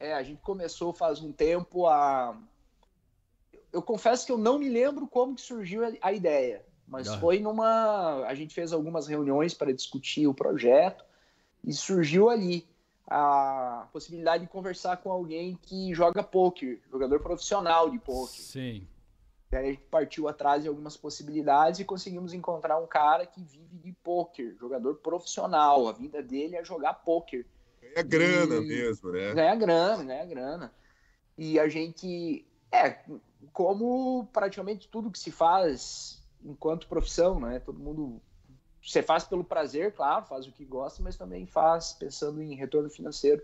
[0.00, 2.36] É, a gente começou faz um tempo a.
[3.72, 7.18] Eu confesso que eu não me lembro como que surgiu a ideia, mas ah.
[7.18, 8.24] foi numa.
[8.26, 11.04] A gente fez algumas reuniões para discutir o projeto
[11.64, 12.66] e surgiu ali
[13.06, 18.40] a possibilidade de conversar com alguém que joga poker, jogador profissional de poker.
[18.40, 18.86] Sim.
[19.50, 23.42] E aí a gente partiu atrás de algumas possibilidades e conseguimos encontrar um cara que
[23.42, 25.88] vive de poker, jogador profissional.
[25.88, 27.46] A vida dele é jogar poker.
[27.80, 28.60] Ganha grana e...
[28.60, 29.34] mesmo, né?
[29.34, 30.74] Ganha grana, ganha grana.
[31.36, 32.98] E a gente, é,
[33.52, 37.58] como praticamente tudo que se faz enquanto profissão, né?
[37.60, 38.20] Todo mundo
[38.82, 42.88] você faz pelo prazer, claro, faz o que gosta, mas também faz pensando em retorno
[42.88, 43.42] financeiro.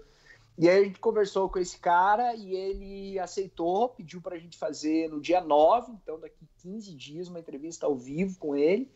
[0.57, 4.57] E aí a gente conversou com esse cara e ele aceitou, pediu para a gente
[4.57, 8.91] fazer no dia 9, então daqui 15 dias, uma entrevista ao vivo com ele.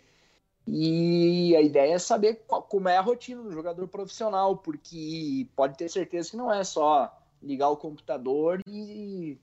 [0.67, 5.77] E a ideia é saber qual, como é a rotina do jogador profissional, porque pode
[5.77, 9.39] ter certeza que não é só ligar o computador e,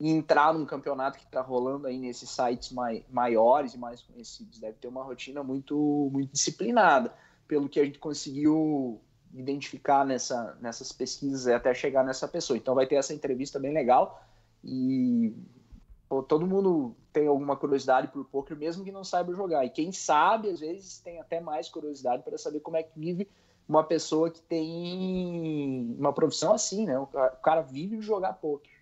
[0.00, 4.58] e entrar num campeonato que está rolando aí nesses sites mai, maiores e mais conhecidos.
[4.58, 7.14] Deve ter uma rotina muito, muito disciplinada,
[7.46, 9.00] pelo que a gente conseguiu
[9.34, 12.56] identificar nessa, nessas pesquisas até chegar nessa pessoa.
[12.56, 14.22] Então vai ter essa entrevista bem legal
[14.62, 15.34] e
[16.08, 19.64] pô, todo mundo tem alguma curiosidade por poker, mesmo que não saiba jogar.
[19.64, 23.28] E quem sabe, às vezes, tem até mais curiosidade para saber como é que vive
[23.68, 26.98] uma pessoa que tem uma profissão assim, né?
[26.98, 28.72] O cara vive jogar poker.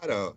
[0.00, 0.34] Cara,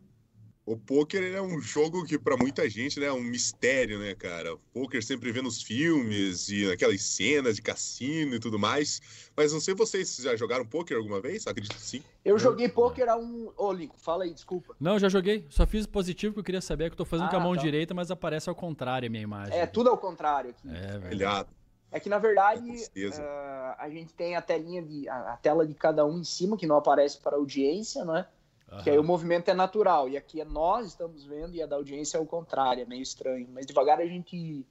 [0.69, 4.53] o poker é um jogo que para muita gente né, é um mistério, né, cara?
[4.53, 9.01] O poker sempre vê nos filmes e aquelas cenas de cassino e tudo mais.
[9.35, 11.47] Mas não sei vocês já jogaram poker alguma vez?
[11.47, 12.03] Acredito que sim.
[12.23, 13.47] Eu joguei poker há um.
[13.57, 14.75] Ô, oh, Lincoln, fala aí, desculpa.
[14.79, 15.43] Não, já joguei.
[15.49, 17.55] Só fiz positivo que eu queria saber que eu tô fazendo ah, com a mão
[17.55, 17.61] tá.
[17.61, 19.57] direita, mas aparece ao contrário a minha imagem.
[19.57, 20.69] É, tudo ao contrário aqui.
[20.69, 21.49] É, verdade.
[21.91, 25.73] É que na verdade uh, a gente tem a telinha de a, a tela de
[25.73, 28.27] cada um em cima que não aparece para a audiência, né?
[28.71, 28.83] Uhum.
[28.83, 30.07] Que aí o movimento é natural.
[30.07, 33.01] E aqui é nós estamos vendo e a da audiência é o contrário, é meio
[33.01, 33.47] estranho.
[33.51, 34.65] Mas devagar a gente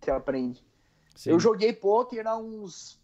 [0.00, 0.64] se aprende.
[1.14, 1.30] Sim.
[1.30, 2.98] Eu joguei poker há uns,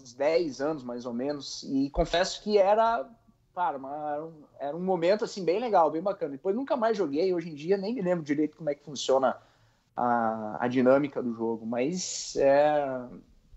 [0.00, 3.08] uns 10 anos, mais ou menos, e confesso que era,
[3.54, 6.32] cara, era, um, era um momento assim bem legal, bem bacana.
[6.32, 9.38] Depois nunca mais joguei, hoje em dia nem me lembro direito como é que funciona
[9.96, 13.08] a, a dinâmica do jogo, mas é,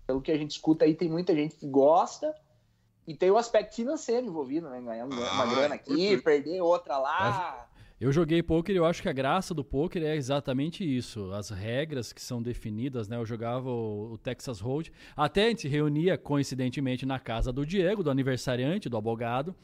[0.06, 2.34] pelo que a gente escuta aí, tem muita gente que gosta
[3.10, 4.80] e tem o aspecto financeiro envolvido, né?
[4.80, 7.66] Ganhar uma ah, grana aqui, perder outra lá.
[8.00, 11.32] Eu joguei poker e eu acho que a graça do poker é exatamente isso.
[11.32, 13.16] As regras que são definidas, né?
[13.16, 14.90] Eu jogava o, o Texas Hold.
[15.16, 19.56] Até a gente reunia, coincidentemente, na casa do Diego, do aniversariante, do abogado.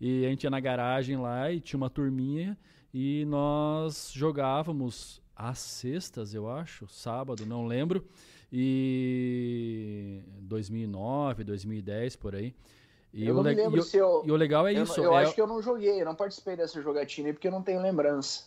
[0.00, 2.58] E a gente ia na garagem lá e tinha uma turminha.
[2.92, 8.04] E nós jogávamos às sextas, eu acho, sábado, não lembro.
[8.52, 12.52] E 2009, 2010, por aí.
[13.12, 14.22] E eu me lembro e eu.
[14.24, 15.00] E o legal é eu, isso.
[15.00, 15.22] Eu é...
[15.22, 17.80] acho que eu não joguei, eu não participei dessa jogatina aí porque eu não tenho
[17.80, 18.44] lembrança.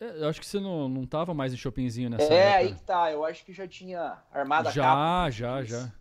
[0.00, 2.36] É, eu acho que você não, não tava mais em shoppingzinho nessa é, época.
[2.36, 3.12] É, aí que tá.
[3.12, 5.30] Eu acho que já tinha armada já, a capa.
[5.30, 5.92] Já, já, já.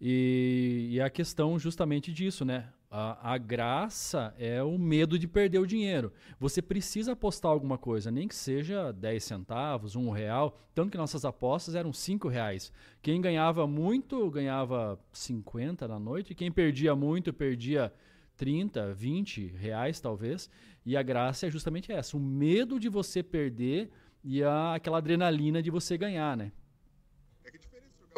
[0.00, 2.68] E, e a questão justamente disso, né?
[2.96, 6.12] A, a, graça é o medo de perder o dinheiro.
[6.38, 10.56] Você precisa apostar alguma coisa, nem que seja 10 centavos, um real.
[10.72, 12.72] Tanto que nossas apostas eram 5 reais.
[13.02, 16.36] Quem ganhava muito, ganhava 50 na noite.
[16.36, 17.92] Quem perdia muito, perdia
[18.36, 20.48] 30, 20 reais talvez.
[20.86, 23.90] E a graça é justamente essa: o medo de você perder
[24.22, 26.52] e a, aquela adrenalina de você ganhar, né?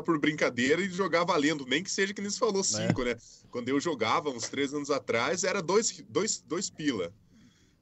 [0.03, 3.15] Por brincadeira e jogar valendo, nem que seja que nem se falou cinco, é.
[3.15, 3.17] né?
[3.51, 7.13] Quando eu jogava, uns três anos atrás, era dois, dois, dois pila.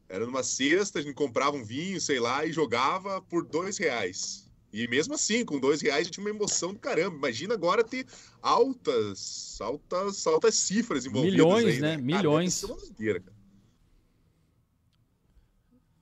[0.09, 4.45] Era numa cesta, a gente comprava um vinho, sei lá, e jogava por dois reais.
[4.73, 7.17] E mesmo assim, com dois reais, tinha uma emoção do caramba.
[7.17, 8.07] Imagina agora ter
[8.43, 11.37] altas, altas, altas cifras envolvidas.
[11.37, 11.97] Milhões, aí, né?
[11.97, 12.03] né?
[12.03, 12.65] Milhões.
[12.65, 13.23] Cara,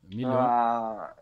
[0.09, 0.35] Milhões.
[0.35, 1.15] Ah,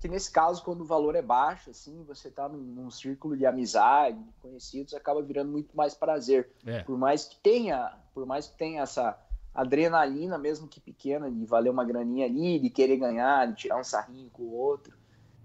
[0.00, 3.44] que nesse caso, quando o valor é baixo, assim, você está num, num, círculo de
[3.44, 6.50] amizade, de conhecidos, acaba virando muito mais prazer.
[6.64, 6.82] É.
[6.82, 9.18] Por mais que tenha, por mais que tenha essa
[9.54, 13.84] adrenalina, mesmo que pequena, de valer uma graninha ali, de querer ganhar, de tirar um
[13.84, 14.96] sarrinho com o outro.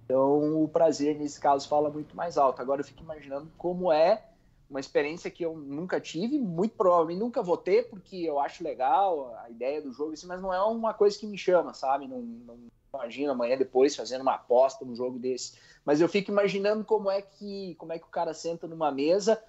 [0.06, 2.62] Então, o prazer nesse caso fala muito mais alto.
[2.62, 4.24] Agora eu fico imaginando como é
[4.70, 9.36] uma experiência que eu nunca tive, muito provavelmente nunca vou ter, porque eu acho legal
[9.44, 12.08] a ideia do jogo, assim, mas não é uma coisa que me chama, sabe?
[12.08, 12.58] Não, não
[12.96, 15.58] imagino amanhã depois fazendo uma aposta num jogo desse.
[15.84, 19.42] Mas eu fico imaginando como é que como é que o cara senta numa mesa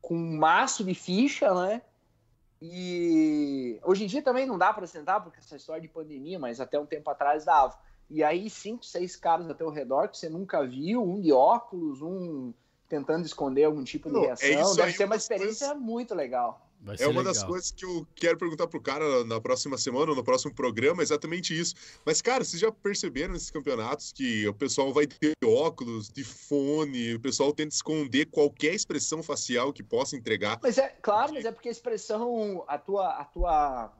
[0.00, 1.82] com um maço de ficha, né?
[2.60, 6.60] E hoje em dia também não dá para sentar porque essa história de pandemia, mas
[6.60, 7.78] até um tempo atrás dava.
[8.08, 12.00] E aí cinco, seis caras ao teu redor que você nunca viu, um de óculos,
[12.00, 12.52] um
[12.88, 14.72] tentando esconder algum tipo de é reação.
[14.72, 15.82] É Deve ser uma experiência coisas...
[15.82, 16.66] muito legal
[16.98, 17.24] é uma legal.
[17.24, 21.58] das coisas que eu quero perguntar pro cara na próxima semana, no próximo programa, exatamente
[21.58, 21.74] isso.
[22.04, 27.14] Mas, cara, vocês já perceberam nesses campeonatos que o pessoal vai ter óculos, de fone,
[27.14, 30.58] o pessoal tenta esconder qualquer expressão facial que possa entregar.
[30.62, 33.92] Mas é, claro, mas é porque a expressão, a tua, a tua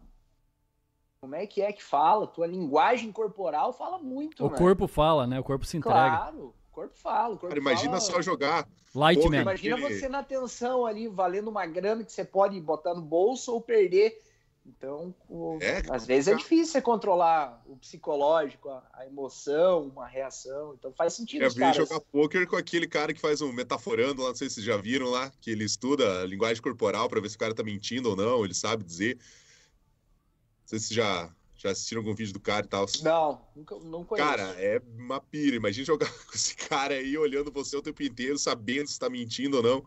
[1.21, 2.27] como é que é que fala?
[2.27, 4.45] Tua linguagem corporal fala muito.
[4.45, 4.57] O né?
[4.57, 5.41] corpo fala, né?
[5.41, 6.17] O corpo se entrega.
[6.17, 7.35] Claro corpo fala.
[7.35, 8.69] O corpo Cara, imagina fala, só jogar.
[8.95, 9.41] Lightman.
[9.41, 13.61] Imagina você na tensão ali, valendo uma grana que você pode botar no bolso ou
[13.61, 14.23] perder.
[14.67, 15.59] Então, o...
[15.61, 20.75] é, às vezes é difícil você controlar o psicológico, a, a, emoção, uma reação.
[20.75, 21.45] Então faz sentido.
[21.45, 24.57] Eu vi jogar poker com aquele cara que faz um metaforando lá, não sei se
[24.57, 27.55] vocês já viram lá, que ele estuda a linguagem corporal para ver se o cara
[27.55, 29.17] tá mentindo ou não, ele sabe dizer.
[29.17, 32.87] Não sei se já já assistiram algum vídeo do cara e tal?
[33.03, 34.29] Não, nunca, não conheço.
[34.29, 35.57] Cara, é uma pira.
[35.57, 39.59] Imagina jogar com esse cara aí olhando você o tempo inteiro, sabendo se tá mentindo
[39.59, 39.87] ou não.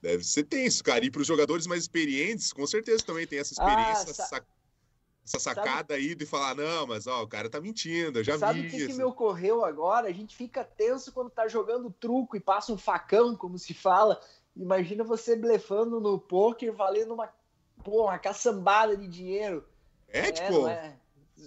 [0.00, 1.04] Deve ser tenso, cara.
[1.04, 4.42] E para os jogadores mais experientes, com certeza também tem essa experiência, ah, sa
[5.24, 5.94] essa sacada sabe...
[5.94, 8.70] aí de falar, não, mas ó, o cara tá mentindo, eu já sabe vi.
[8.70, 10.08] Sabe o que, que, me ocorreu agora?
[10.08, 14.20] A gente fica tenso quando tá jogando truco e passa um facão, como se fala.
[14.56, 17.32] Imagina você blefando no poker valendo uma,
[17.84, 19.64] pô, uma caçambada de dinheiro.
[20.08, 20.66] É, é tipo.
[20.66, 20.96] É?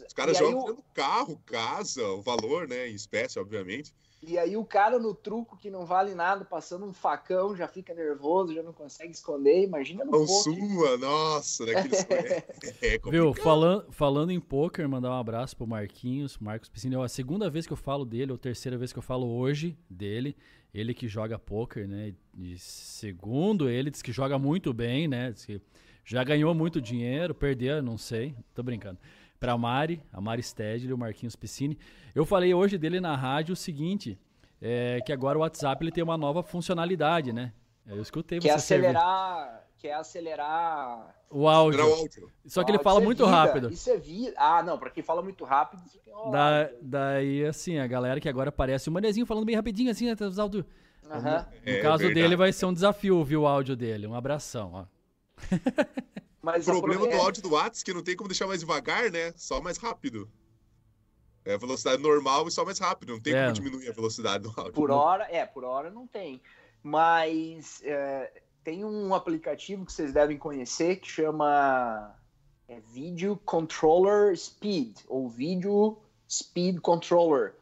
[0.04, 0.84] Os caras jogam o...
[0.94, 2.90] carro, casa, o valor, né?
[2.90, 3.94] Em espécie, obviamente.
[4.28, 7.94] E aí o cara no truco que não vale nada, passando um facão, já fica
[7.94, 9.64] nervoso, já não consegue esconder.
[9.64, 10.28] Imagina no poker.
[10.28, 12.10] sua, nossa, daqueles...
[12.10, 12.44] é,
[12.82, 16.96] é Viu, falando, falando em poker, mandar um abraço pro Marquinhos, Marcos Piscina.
[16.96, 19.78] É a segunda vez que eu falo dele, ou terceira vez que eu falo hoje
[19.88, 20.36] dele.
[20.74, 22.14] Ele que joga poker, né?
[22.36, 25.32] E segundo ele, diz que joga muito bem, né?
[25.32, 25.62] Diz que
[26.04, 29.00] já ganhou muito dinheiro, perdeu, não sei, tô brincando
[29.40, 31.78] para a Mari, a Mari Stedley, o Marquinhos Piscine.
[32.14, 34.18] Eu falei hoje dele na rádio o seguinte,
[34.62, 37.52] é, que agora o WhatsApp ele tem uma nova funcionalidade, né?
[37.86, 38.48] Eu escutei você.
[38.48, 41.86] Quer acelerar, quer acelerar o áudio.
[41.86, 42.32] O áudio.
[42.48, 43.36] Só que ele fala é muito vida.
[43.36, 43.72] rápido.
[43.72, 44.34] Isso é vida.
[44.38, 48.50] Ah, não, para quem fala muito rápido, tem da, Daí, assim, a galera que agora
[48.50, 50.66] aparece o manezinho falando bem rapidinho, assim, até os áudios.
[51.04, 51.22] Uhum.
[51.22, 54.08] No, é, caso dele, vai ser um desafio ouvir o áudio dele.
[54.08, 54.86] Um abração, ó.
[56.46, 59.10] Mas o problema do áudio do WhatsApp é que não tem como deixar mais devagar,
[59.10, 59.34] né?
[59.36, 60.30] Só mais rápido.
[61.44, 63.14] É velocidade normal e só mais rápido.
[63.14, 63.42] Não tem é.
[63.42, 64.74] como diminuir a velocidade do áudio.
[64.74, 66.40] Por hora, é, por hora não tem.
[66.84, 68.32] Mas é,
[68.64, 72.16] tem um aplicativo que vocês devem conhecer que chama
[72.68, 75.98] é, Video Controller Speed, ou Video
[76.30, 77.56] Speed Controller.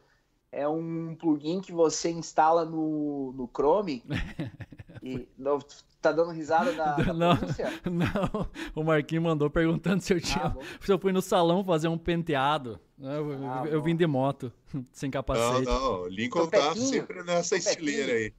[0.52, 4.04] É um plugin que você instala no, no Chrome.
[5.02, 5.58] e, no,
[6.04, 7.32] Tá dando risada da, da não,
[7.90, 10.48] não, o Marquinhos mandou perguntando se eu tinha.
[10.48, 12.78] Ah, se eu fui no salão fazer um penteado.
[13.00, 14.52] Eu, ah, eu vim de moto,
[14.92, 15.64] sem capacete.
[15.64, 18.34] Não, não, Lincoln tá sempre nessa estileira aí.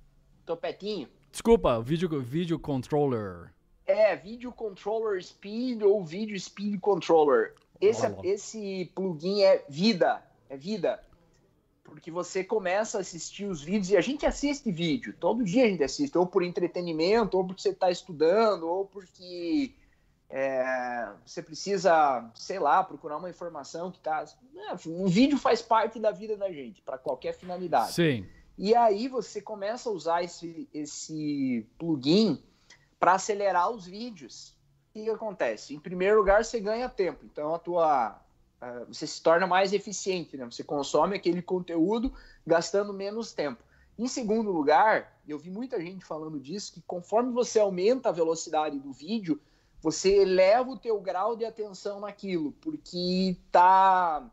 [0.45, 1.07] Topetinho.
[1.31, 3.51] Desculpa, vídeo, vídeo controller.
[3.87, 7.55] É, vídeo controller speed ou vídeo speed controller.
[7.81, 10.99] Esse, esse plugin é vida, é vida
[11.85, 15.67] porque você começa a assistir os vídeos e a gente assiste vídeo, todo dia a
[15.69, 19.71] gente assiste, ou por entretenimento, ou porque você está estudando, ou porque
[20.29, 24.25] é, você precisa, sei lá, procurar uma informação que está.
[24.51, 27.93] Né, um vídeo faz parte da vida da gente, para qualquer finalidade.
[27.93, 28.25] Sim.
[28.57, 32.41] E aí você começa a usar esse, esse plugin
[32.99, 34.55] para acelerar os vídeos.
[34.89, 35.75] O que, que acontece?
[35.75, 37.25] Em primeiro lugar, você ganha tempo.
[37.25, 38.24] Então a tua
[38.87, 40.45] você se torna mais eficiente, né?
[40.45, 42.13] Você consome aquele conteúdo
[42.45, 43.63] gastando menos tempo.
[43.97, 48.77] Em segundo lugar, eu vi muita gente falando disso, que conforme você aumenta a velocidade
[48.77, 49.39] do vídeo,
[49.81, 54.29] você eleva o teu grau de atenção naquilo, porque tá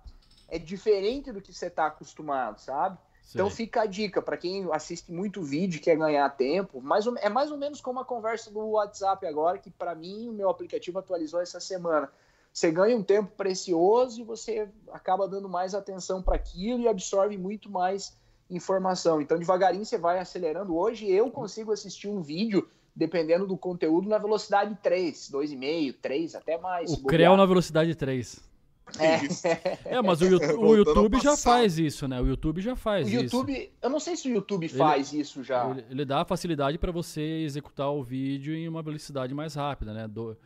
[0.49, 2.99] é diferente do que você está acostumado, sabe?
[3.23, 3.39] Sim.
[3.39, 7.29] Então fica a dica para quem assiste muito vídeo quer ganhar tempo, mais ou, é
[7.29, 10.99] mais ou menos como a conversa do WhatsApp agora, que para mim o meu aplicativo
[10.99, 12.11] atualizou essa semana
[12.53, 17.39] você ganha um tempo precioso e você acaba dando mais atenção para aquilo e absorve
[17.39, 18.17] muito mais
[18.51, 19.21] informação.
[19.21, 20.77] Então, devagarinho você vai acelerando.
[20.77, 26.59] Hoje eu consigo assistir um vídeo, dependendo do conteúdo, na velocidade 3, 2,5, 3, até
[26.59, 26.93] mais.
[26.93, 28.53] O CREL na velocidade 3.
[28.99, 29.97] É.
[29.97, 30.27] é, mas o,
[30.61, 32.21] o YouTube já faz isso, né?
[32.21, 33.71] O YouTube já faz o YouTube, isso.
[33.81, 35.71] Eu não sei se o YouTube faz ele, isso já.
[35.71, 39.95] Ele, ele, dá a facilidade para você executar o vídeo em uma velocidade mais rápida,
[39.95, 40.07] né?
[40.07, 40.37] Do,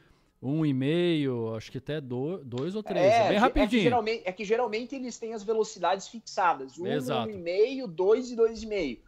[0.40, 3.06] um e meio, acho que até do, dois ou três.
[3.06, 3.64] É, é bem rapidinho.
[3.64, 6.78] É que, geralmente, é que geralmente eles têm as velocidades fixadas.
[6.78, 7.28] Um, Exato.
[7.28, 8.98] um e meio, dois e dois e meio.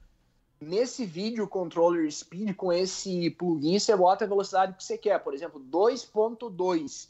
[0.60, 5.18] Nesse vídeo controller speed, com esse plugin, você bota a velocidade que você quer.
[5.20, 7.08] Por exemplo, 2.2,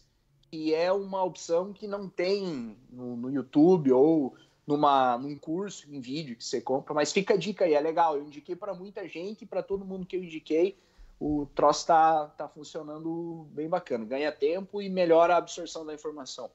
[0.51, 4.35] que é uma opção que não tem no, no YouTube ou
[4.67, 6.93] numa, num curso em vídeo que você compra.
[6.93, 8.17] Mas fica a dica aí, é legal.
[8.17, 10.77] Eu indiquei para muita gente, para todo mundo que eu indiquei
[11.21, 14.05] o troço está tá funcionando bem bacana.
[14.05, 16.51] Ganha tempo e melhora a absorção da informação.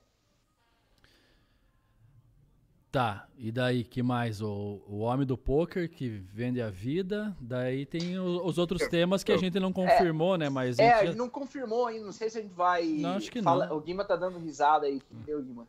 [2.92, 4.40] Tá, e daí que mais?
[4.40, 9.24] O, o homem do poker que vende a vida, daí tem o, os outros temas
[9.24, 10.50] que a gente não confirmou, é, né?
[10.50, 12.86] Mas é, a gente não confirmou ainda, não sei se a gente vai.
[12.86, 13.78] Não, acho que fala, não.
[13.78, 15.00] O Guima tá dando risada aí.
[15.00, 15.68] Que deu, Guima?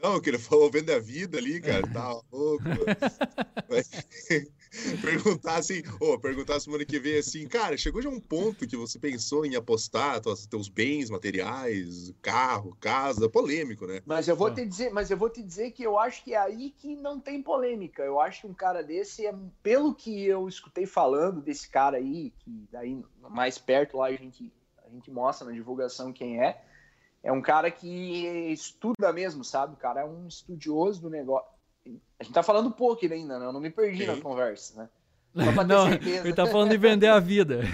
[0.00, 2.62] Não, que ele falou vende a vida ali, cara, tá louco.
[5.00, 8.98] perguntar assim, oh, perguntar semana que vem assim, cara, chegou já um ponto que você
[8.98, 14.00] pensou em apostar tuas, teus bens materiais, carro, casa, polêmico, né?
[14.04, 16.38] Mas eu vou te dizer, mas eu vou te dizer que eu acho que é
[16.38, 18.02] aí que não tem polêmica.
[18.02, 22.32] Eu acho que um cara desse é, pelo que eu escutei falando desse cara aí,
[22.38, 24.52] que daí mais perto lá a gente
[24.84, 26.62] a gente mostra na divulgação quem é.
[27.22, 29.74] É um cara que estuda mesmo, sabe?
[29.74, 31.55] O cara é um estudioso do negócio
[32.18, 33.46] a gente tá falando poker ainda, né?
[33.46, 34.06] Eu não me perdi Sim.
[34.06, 34.88] na conversa, né?
[35.68, 37.60] Não, ele tá falando de vender a vida.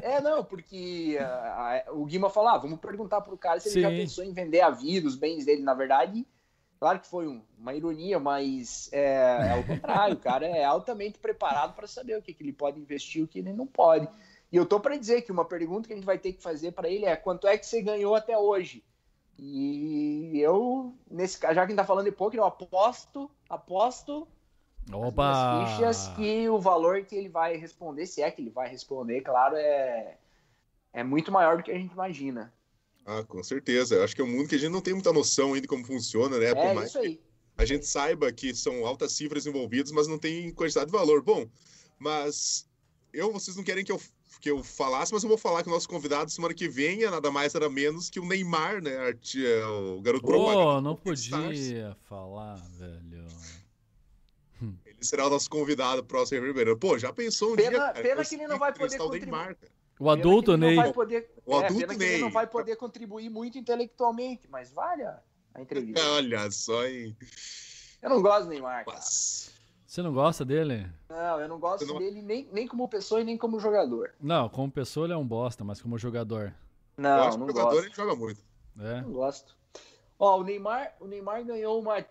[0.00, 3.80] É, não, porque a, a, o Guima falou, ah, vamos perguntar pro cara se Sim.
[3.80, 5.60] ele já pensou em vender a vida, os bens dele.
[5.60, 6.26] Na verdade,
[6.80, 10.14] claro que foi um, uma ironia, mas é, é o contrário.
[10.14, 13.28] o cara é altamente preparado para saber o que, que ele pode investir e o
[13.28, 14.08] que ele não pode.
[14.50, 16.72] E eu tô para dizer que uma pergunta que a gente vai ter que fazer
[16.72, 18.82] para ele é quanto é que você ganhou até hoje?
[19.38, 24.26] E eu, nesse já que a gente tá falando de poker, eu aposto, aposto
[24.92, 25.64] Opa!
[25.64, 29.20] as fichas que o valor que ele vai responder, se é que ele vai responder,
[29.20, 30.16] claro, é,
[30.92, 32.52] é muito maior do que a gente imagina.
[33.04, 33.94] Ah, com certeza.
[33.94, 35.68] Eu acho que é um mundo que a gente não tem muita noção ainda de
[35.68, 36.46] como funciona, né?
[36.46, 37.20] É isso aí.
[37.56, 41.22] a gente saiba que são altas cifras envolvidas, mas não tem quantidade de valor.
[41.22, 41.46] Bom,
[41.98, 42.68] mas
[43.12, 44.00] eu, vocês não querem que eu,
[44.40, 47.10] que eu falasse, mas eu vou falar que o nosso convidado semana que vem é
[47.10, 49.10] nada mais, nada menos que o Neymar, né?
[49.10, 51.96] É o garoto Pô, não podia Stars.
[52.08, 53.26] falar, velho.
[54.84, 56.78] Ele será o nosso convidado próximo Ribeirão.
[56.78, 57.78] Pô, já pensou um pena, dia?
[57.78, 59.30] Cara, pena que ele não vai poder contribuir.
[59.30, 59.56] Neymar,
[59.98, 60.92] o adulto Ney.
[60.92, 62.08] Poder, o é, adulto Ney.
[62.08, 65.20] ele não vai poder contribuir muito intelectualmente, mas vale a,
[65.58, 66.02] entrevista.
[66.10, 67.16] Olha só, hein?
[68.02, 69.00] Eu não gosto do Neymar, cara.
[69.96, 70.86] Você não gosta dele?
[71.08, 71.96] Não, eu não gosto não...
[71.96, 74.12] dele nem, nem como pessoa e nem como jogador.
[74.20, 76.54] Não, como pessoa ele é um bosta, mas como jogador.
[76.98, 78.42] Não, eu acho não jogador ele joga muito.
[78.78, 79.00] É.
[79.00, 79.56] Não gosto.
[80.18, 82.04] Ó, o Neymar, o Neymar ganhou uma.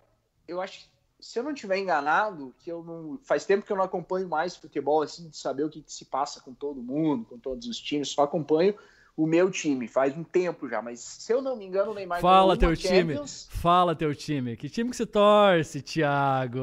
[0.47, 3.83] Eu acho se eu não tiver enganado, que eu não faz tempo que eu não
[3.83, 7.37] acompanho mais futebol assim de saber o que, que, se passa com todo mundo, com
[7.37, 8.75] todos os times, só acompanho
[9.17, 12.19] o meu time faz um tempo já, mas se eu não me engano, o Neymar
[12.19, 13.47] Fala teu Champions.
[13.47, 13.61] time.
[13.61, 14.57] Fala teu time.
[14.57, 16.59] Que time que você torce, Thiago?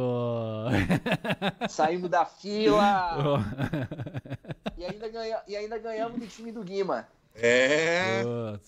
[1.68, 3.42] Saímos da fila.
[4.76, 7.08] e, ainda ganha, e ainda ganhamos do time do Guima.
[7.34, 8.22] É.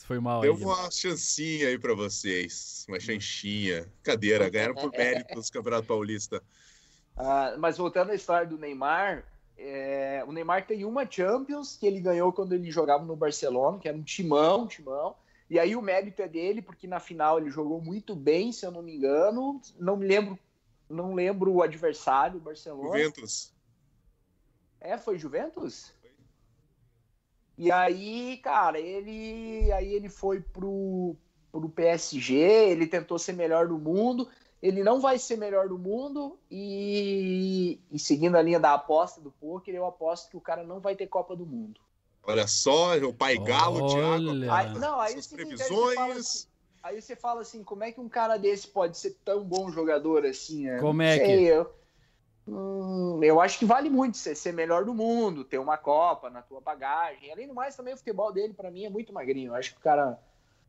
[0.06, 2.86] foi mal Deu aí, uma chancinha aí para vocês.
[2.88, 3.86] Uma chanchinha.
[4.02, 6.42] Cadeira, ganharam por mérito do Campeonato Paulista.
[7.14, 9.24] Ah, mas voltando à história do Neymar,
[9.56, 13.88] é, o Neymar tem uma Champions que ele ganhou quando ele jogava no Barcelona, que
[13.88, 15.14] era um timão, um timão.
[15.48, 18.70] E aí o mérito é dele, porque na final ele jogou muito bem, se eu
[18.70, 19.60] não me engano.
[19.78, 20.38] Não me lembro,
[20.88, 22.98] não lembro o adversário, o Barcelona.
[22.98, 23.52] Juventus.
[24.80, 25.92] É, foi Juventus?
[27.56, 31.16] E aí, cara, ele aí ele foi pro,
[31.52, 34.28] pro PSG, ele tentou ser melhor do mundo.
[34.64, 39.30] Ele não vai ser melhor do mundo e, e seguindo a linha da aposta do
[39.30, 41.78] poker, eu aposto que o cara não vai ter Copa do Mundo.
[42.22, 44.30] Olha só, o pai galo, Thiago.
[44.50, 45.98] Aí, não, aí Suas previsões.
[45.98, 46.48] Aí você, assim,
[46.82, 50.24] aí você, fala assim, como é que um cara desse pode ser tão bom jogador
[50.24, 50.64] assim?
[50.64, 50.80] Né?
[50.80, 51.30] Como é que?
[51.30, 51.70] Eu,
[52.46, 56.42] Hum, eu acho que vale muito você ser melhor do mundo, ter uma Copa na
[56.42, 57.32] tua bagagem.
[57.32, 59.50] Além do mais, também o futebol dele, para mim, é muito magrinho.
[59.50, 60.18] Eu acho que o cara,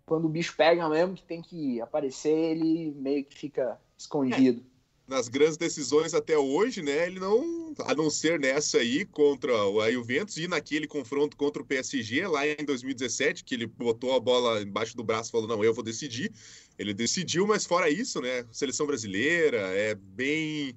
[0.05, 4.61] quando o bicho pega mesmo, que tem que aparecer, ele meio que fica escondido.
[4.61, 4.75] É.
[5.07, 7.05] Nas grandes decisões até hoje, né?
[7.05, 11.65] Ele não, a não ser nessa aí contra a Juventus e naquele confronto contra o
[11.65, 15.63] PSG lá em 2017, que ele botou a bola embaixo do braço e falou: Não,
[15.63, 16.31] eu vou decidir.
[16.77, 18.45] Ele decidiu, mas fora isso, né?
[18.51, 20.75] Seleção brasileira é bem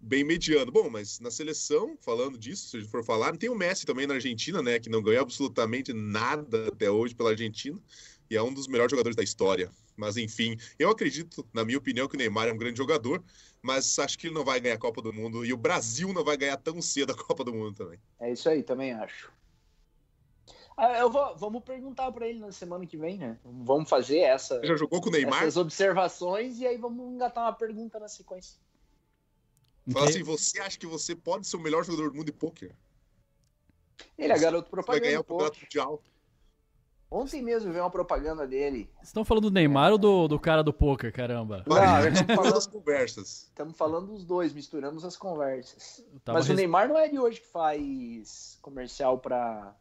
[0.00, 0.72] bem mediano.
[0.72, 4.06] Bom, mas na seleção, falando disso, se a gente for falar, tem o Messi também
[4.08, 4.80] na Argentina, né?
[4.80, 7.80] Que não ganhou absolutamente nada até hoje pela Argentina
[8.30, 9.70] e é um dos melhores jogadores da história.
[9.96, 13.22] Mas enfim, eu acredito, na minha opinião, que o Neymar é um grande jogador,
[13.60, 16.24] mas acho que ele não vai ganhar a Copa do Mundo e o Brasil não
[16.24, 17.98] vai ganhar tão cedo a Copa do Mundo também.
[18.20, 19.32] É isso aí, também acho.
[20.76, 23.36] Ah, eu vou, vamos perguntar para ele na semana que vem, né?
[23.44, 24.64] Vamos fazer essa.
[24.64, 25.42] Já jogou com o Neymar?
[25.42, 28.60] Essas observações e aí vamos engatar uma pergunta na sequência.
[29.90, 32.76] Fala assim, você acha que você pode ser o melhor jogador do mundo de pôquer?
[34.16, 35.00] Ele é garoto propaganda.
[35.00, 36.02] Vai ganhar o campeonato mundial.
[37.10, 38.90] Ontem mesmo veio uma propaganda dele.
[38.96, 41.64] Vocês estão falando do Neymar ou do, do cara do poker, caramba?
[41.66, 43.28] Não, estamos falando das conversas.
[43.48, 46.04] Estamos falando dos dois, misturamos as conversas.
[46.26, 46.54] Mas res...
[46.54, 49.74] o Neymar não é de hoje que faz comercial para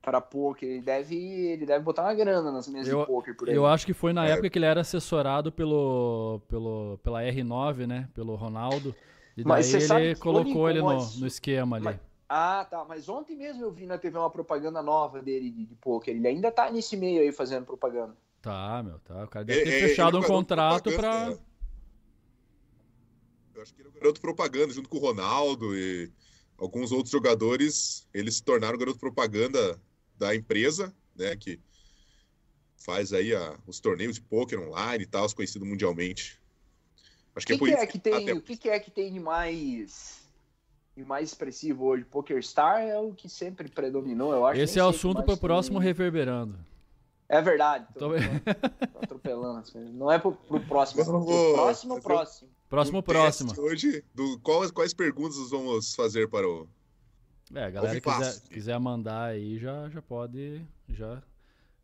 [0.00, 3.48] para poker, ele deve, ele deve botar uma grana nas mesas eu, de poker por
[3.48, 3.56] aí.
[3.56, 4.30] Eu acho que foi na é.
[4.30, 8.94] época que ele era assessorado pelo, pelo pela R9, né, pelo Ronaldo.
[9.36, 11.84] E daí ele colocou ele no, no esquema ali.
[11.86, 11.96] Mas,
[12.28, 15.74] ah, tá, mas ontem mesmo eu vi na TV uma propaganda nova dele de, de
[15.76, 16.14] poker.
[16.14, 18.16] Ele ainda tá nesse meio aí fazendo propaganda.
[18.42, 19.24] Tá, meu, tá.
[19.24, 21.38] O cara deve ter é, fechado um contrato para né?
[23.54, 26.12] Eu acho que ele é o garoto propaganda junto com o Ronaldo e
[26.58, 29.80] alguns outros jogadores, eles se tornaram garoto propaganda
[30.18, 31.60] da empresa, né, que
[32.76, 36.40] faz aí a, os torneios de poker online e tal, conhecido mundialmente.
[37.34, 38.34] Acho que, é que, é, por que, é que tem, até...
[38.34, 40.25] o que, que, é que tem de mais
[40.96, 42.04] de mais expressivo hoje?
[42.04, 44.60] Poker Star é o que sempre predominou, eu acho.
[44.60, 45.86] Esse é o assunto para o próximo tem...
[45.86, 46.58] reverberando.
[47.28, 47.86] É verdade.
[47.94, 48.14] Tô, tô...
[48.14, 49.62] tô atropelando.
[49.92, 51.04] Não é pro, pro próximo.
[51.04, 51.24] Pro
[51.54, 52.50] próximo, próximo.
[52.68, 53.52] Próximo, próximo.
[53.58, 56.68] Hoje, do, quais, quais perguntas vamos fazer para o
[57.54, 61.22] é, a galera quiser, quiser mandar aí, já, já pode já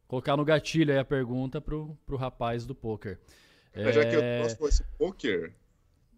[0.08, 3.20] colocar no gatilho aí a pergunta pro, pro rapaz do poker.
[3.72, 3.92] É...
[3.92, 5.54] Já que eu gosto esse poker,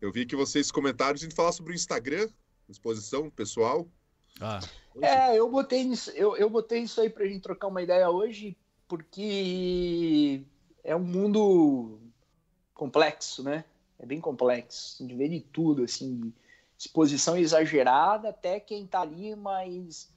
[0.00, 2.28] eu vi que vocês comentaram a gente falar sobre o Instagram,
[2.68, 3.86] exposição pessoal.
[4.40, 4.60] Ah.
[5.00, 8.56] É, eu botei, isso, eu, eu botei isso aí pra gente trocar uma ideia hoje,
[8.86, 10.42] porque
[10.82, 11.98] é um mundo
[12.72, 13.64] complexo, né?
[13.98, 16.32] É bem complexo, de ver de tudo, assim,
[16.78, 20.12] exposição exagerada até quem tá ali, mas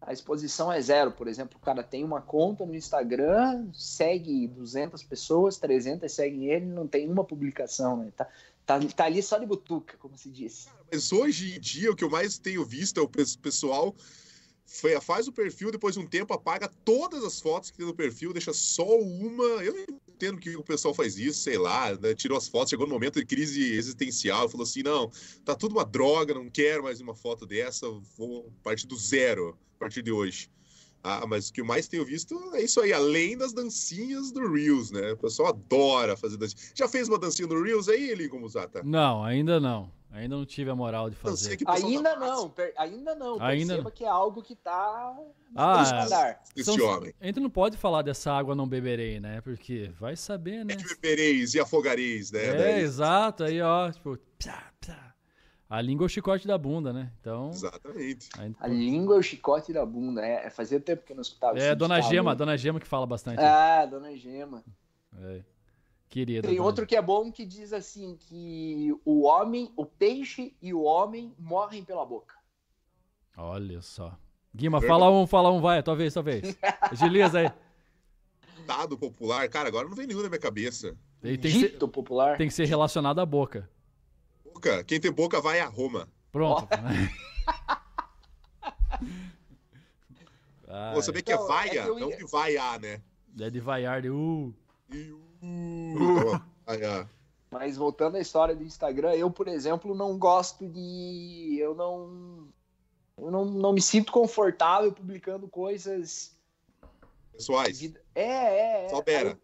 [0.00, 1.12] a exposição é zero.
[1.12, 6.66] Por exemplo, o cara tem uma conta no Instagram, segue 200 pessoas, 300 seguem ele,
[6.66, 8.12] não tem uma publicação, né?
[8.16, 8.28] Tá,
[8.68, 10.68] tá, tá ali só de butuca, como se diz.
[10.92, 13.96] Mas hoje em dia, o que eu mais tenho visto é o pessoal
[15.00, 18.34] faz o perfil, depois de um tempo apaga todas as fotos que tem no perfil,
[18.34, 19.64] deixa só uma.
[19.64, 22.14] Eu não entendo que o pessoal faz isso, sei lá, né?
[22.14, 25.10] tirou as fotos, chegou no momento de crise existencial, falou assim: não,
[25.42, 27.88] tá tudo uma droga, não quero mais uma foto dessa,
[28.18, 30.50] vou partir do zero a partir de hoje.
[31.08, 34.52] Ah, mas o que eu mais tenho visto é isso aí, além das dancinhas do
[34.52, 35.12] Reels, né?
[35.12, 36.72] O pessoal adora fazer dancinha.
[36.74, 38.82] Já fez uma dancinha no Reels aí, Lincoln Musata?
[38.84, 39.90] Não, ainda não.
[40.10, 41.58] Ainda não tive a moral de fazer.
[41.66, 43.40] Ainda não, per, ainda não.
[43.40, 45.16] Ainda Perceba que é algo que tá
[45.54, 47.14] ah, Esse então, homem.
[47.20, 49.40] A gente não pode falar dessa água não beberei, né?
[49.42, 50.74] Porque vai saber, né?
[50.74, 52.46] É que bebereis e afogareis, né?
[52.46, 52.80] É, Daí...
[52.80, 53.44] exato.
[53.44, 55.07] Aí, ó, tipo, psa, psa.
[55.68, 57.12] A língua é o chicote da bunda, né?
[57.20, 57.50] Então.
[57.50, 58.30] Exatamente.
[58.58, 60.24] A língua é o chicote da bunda.
[60.24, 63.06] É, é fazia tempo que eu não escutava É, Dona Gema, Dona Gema que fala
[63.06, 63.40] bastante.
[63.40, 64.64] Ah, Dona Gema.
[65.20, 65.42] É.
[66.08, 66.48] Querida.
[66.48, 70.82] Tem outro que é bom que diz assim que o homem, o peixe e o
[70.82, 72.34] homem morrem pela boca.
[73.36, 74.16] Olha só.
[74.54, 76.56] Guima, fala um, fala um, vai, talvez, talvez.
[76.80, 77.52] Agiliza aí.
[78.66, 80.96] Dado popular, cara, agora não vem nenhum na minha cabeça.
[81.20, 82.38] Tem Dito que ser, popular.
[82.38, 83.68] Tem que ser relacionado à boca.
[84.58, 84.82] Boca.
[84.82, 86.08] Quem tem boca vai a Roma.
[86.32, 86.66] Pronto.
[90.94, 93.00] Você sabia que é então, é vaia, é não de vaiar, né?
[93.38, 94.52] É de vaiar, de uh.
[94.92, 96.42] E, uh.
[97.52, 101.56] Mas voltando à história do Instagram, eu, por exemplo, não gosto de.
[101.60, 102.48] Eu não.
[103.16, 106.36] Eu não, não me sinto confortável publicando coisas.
[107.32, 107.80] Pessoais.
[108.16, 108.88] É, é, é.
[108.88, 109.38] Só Bera.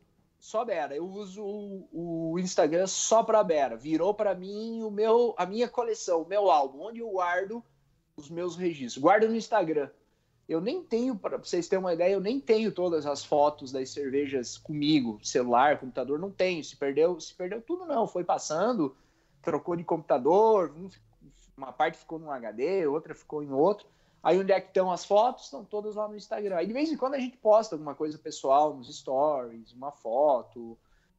[0.45, 0.95] Só Bera.
[0.95, 3.79] Eu uso o, o Instagram só pra Bera.
[3.79, 7.65] Virou para mim o meu, a minha coleção, o meu álbum, onde eu guardo
[8.15, 9.03] os meus registros.
[9.03, 9.89] Guardo no Instagram.
[10.47, 13.89] Eu nem tenho, para vocês terem uma ideia, eu nem tenho todas as fotos das
[13.89, 16.63] cervejas comigo, celular, computador, não tenho.
[16.63, 18.95] Se perdeu, se perdeu tudo não, foi passando,
[19.41, 20.75] trocou de computador,
[21.57, 23.87] uma parte ficou num HD, outra ficou em outro.
[24.25, 25.45] Aí onde é que estão as fotos?
[25.45, 26.57] Estão todas lá no Instagram.
[26.57, 30.79] Aí de vez em quando a gente posta alguma coisa pessoal nos stories, uma foto,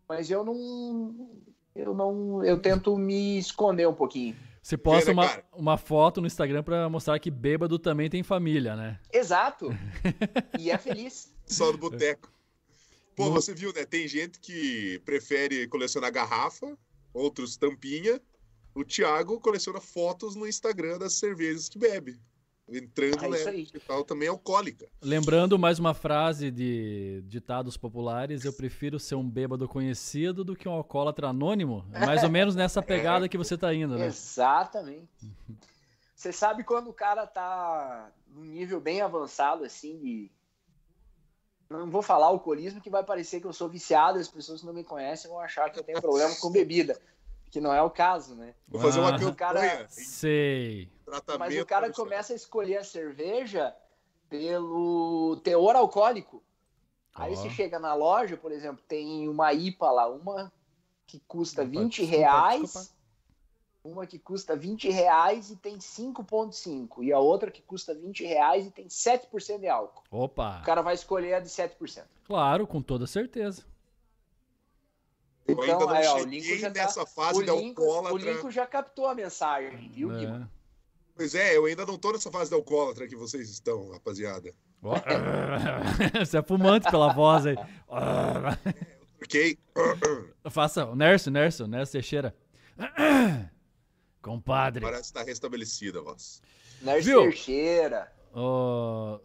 [0.10, 1.30] mas eu não
[1.76, 4.36] eu não eu tento me esconder um pouquinho.
[4.60, 9.00] Você posta uma, uma foto no Instagram para mostrar que bêbado também tem família, né?
[9.14, 9.70] Exato.
[10.58, 11.32] e é feliz.
[11.46, 12.34] Só no boteco.
[13.16, 13.86] Pô, você viu, né?
[13.86, 16.76] Tem gente que prefere colecionar garrafa,
[17.14, 18.20] outros tampinha.
[18.74, 22.20] O Thiago coleciona fotos no Instagram das cervejas que bebe
[22.68, 24.88] entrando é né, tal também é alcoólica.
[25.02, 30.68] Lembrando mais uma frase de ditados populares, eu prefiro ser um bêbado conhecido do que
[30.68, 31.86] um alcoólatra anônimo.
[31.94, 34.08] É mais ou menos nessa pegada que você tá indo, né?
[34.08, 35.08] Exatamente.
[36.16, 40.32] Você sabe quando o cara tá num nível bem avançado, assim, de.
[41.70, 44.74] Não vou falar alcoolismo, que vai parecer que eu sou viciado, as pessoas que não
[44.74, 47.00] me conhecem vão achar que eu tenho problema com bebida.
[47.50, 48.54] Que não é o caso, né?
[48.68, 49.88] Vou fazer uma ah, Cara...
[49.88, 50.90] Sei.
[51.40, 53.76] Mas o cara começa a escolher a cerveja
[54.30, 56.44] pelo teor alcoólico.
[57.14, 57.36] Aí oh.
[57.36, 60.52] você chega na loja, por exemplo, tem uma IPA lá, uma
[61.08, 62.90] que custa Opa, 20 desculpa, reais, desculpa.
[63.84, 68.66] uma que custa 20 reais e tem 5,5, e a outra que custa 20 reais
[68.66, 70.04] e tem 7% de álcool.
[70.12, 70.60] Opa!
[70.62, 72.04] O cara vai escolher a de 7%.
[72.26, 73.64] Claro, com toda certeza.
[75.48, 78.14] Então, eu ainda não é, ó, o Lincoln já nessa tá, fase o Lincoln, alcoólatra.
[78.14, 80.18] O Lincoln já captou a mensagem, viu, é.
[80.18, 80.52] Guima?
[81.16, 84.54] Pois é, eu ainda não tô nessa fase da alcoólatra que vocês estão, rapaziada.
[86.20, 87.56] Você é fumante pela voz aí.
[89.24, 89.58] ok.
[90.52, 92.36] Faça o Nerso, Nerso, Nerso Teixeira.
[94.22, 94.82] Compadre.
[94.82, 96.42] Parece estar restabelecida a voz.
[96.82, 98.14] Nerso Teixeira.
[98.34, 99.20] Oh...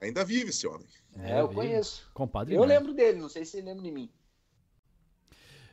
[0.00, 0.86] Ainda vive esse homem.
[1.18, 1.60] É, eu vive.
[1.60, 2.10] conheço.
[2.12, 2.54] Compadre.
[2.54, 4.10] Eu lembro dele, não sei se ele lembra de mim.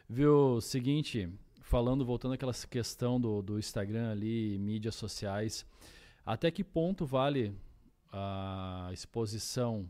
[0.07, 1.29] Viu, seguinte,
[1.73, 5.65] falando, voltando àquela questão do, do Instagram ali, mídias sociais,
[6.23, 7.51] até que ponto vale
[8.11, 9.89] a exposição,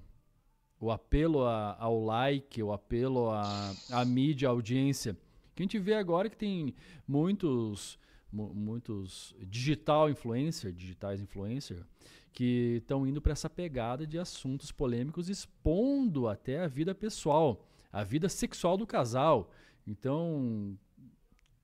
[0.80, 5.18] o apelo a, ao like, o apelo à, à mídia, à audiência?
[5.54, 6.74] Que a gente vê agora que tem
[7.06, 8.00] muitos
[8.32, 11.86] muitos digital influencer, digitais influencer,
[12.32, 18.06] que estão indo para essa pegada de assuntos polêmicos, expondo até a vida pessoal, a
[18.06, 19.52] vida sexual do casal.
[19.86, 20.78] Então,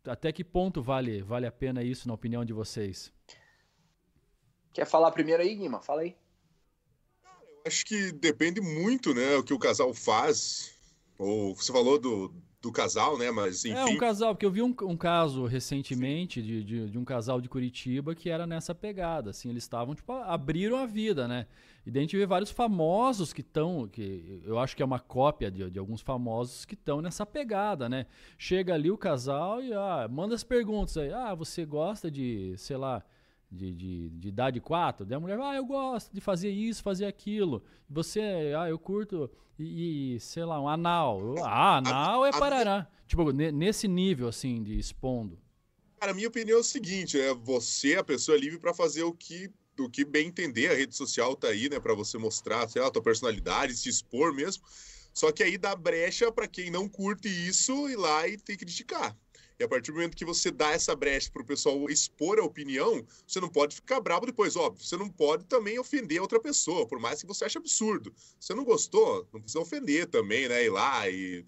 [0.06, 3.12] até que ponto vale, vale a pena isso, na opinião de vocês?
[4.74, 5.82] Quer falar primeiro aí, Guima?
[5.82, 6.16] Fala aí.
[7.24, 10.74] Eu acho que depende muito, né, o que o casal faz.
[11.18, 13.32] Ou você falou do, do casal, né?
[13.32, 13.78] Mas enfim.
[13.78, 17.40] É, um casal, porque eu vi um, um caso recentemente de, de, de, um casal
[17.40, 19.30] de Curitiba que era nessa pegada.
[19.30, 21.48] Assim, eles estavam, tipo, abriram a vida, né?
[21.86, 25.00] E daí a gente vê vários famosos que estão, que eu acho que é uma
[25.00, 28.06] cópia de, de alguns famosos que estão nessa pegada, né?
[28.38, 31.12] Chega ali o casal e ah, manda as perguntas aí.
[31.14, 33.04] Ah, você gosta de, sei lá,
[33.52, 35.06] de, de, de idade 4?
[35.06, 37.64] Daí a mulher, ah, eu gosto de fazer isso, fazer aquilo.
[37.90, 38.22] Você,
[38.58, 41.36] ah, eu curto, e, e sei lá, um anal.
[41.44, 42.88] Ah, anal é parará.
[43.08, 45.40] Tipo, nesse nível, assim, de expondo.
[46.00, 49.04] Cara, a minha opinião é o seguinte, é você, a pessoa é livre para fazer
[49.04, 52.68] o que o que bem entender, a rede social tá aí, né, para você mostrar,
[52.68, 54.62] sei lá, a tua personalidade, se expor mesmo.
[55.14, 58.66] Só que aí dá brecha para quem não curte isso ir lá e ter que
[58.66, 59.16] criticar.
[59.60, 62.44] E a partir do momento que você dá essa brecha para o pessoal expor a
[62.44, 64.86] opinião, você não pode ficar bravo depois, óbvio.
[64.86, 68.14] Você não pode também ofender outra pessoa, por mais que você ache absurdo.
[68.40, 70.64] Você não gostou, não precisa ofender também, né?
[70.64, 71.46] Ir lá e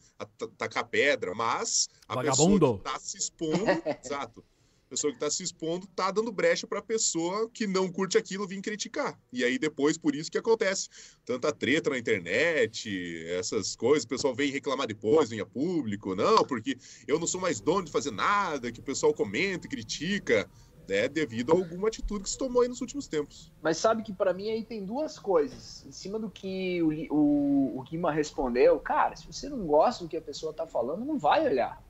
[0.58, 2.60] tacar pedra, mas a Vagabundo.
[2.60, 3.66] pessoa que está se expondo,
[4.04, 4.44] exato
[4.92, 8.46] pessoa que está se expondo está dando brecha para a pessoa que não curte aquilo
[8.46, 9.18] vir criticar.
[9.32, 10.90] E aí depois, por isso que acontece
[11.24, 16.44] tanta treta na internet, essas coisas, o pessoal vem reclamar depois, vem a público, não,
[16.44, 16.78] porque
[17.08, 20.50] eu não sou mais dono de fazer nada, que o pessoal comenta e critica.
[20.90, 23.54] Né, devido a alguma atitude que se tomou aí nos últimos tempos.
[23.62, 25.86] Mas sabe que para mim aí tem duas coisas.
[25.88, 30.10] Em cima do que o, o, o Guima respondeu, cara, se você não gosta do
[30.10, 31.82] que a pessoa tá falando, não vai olhar.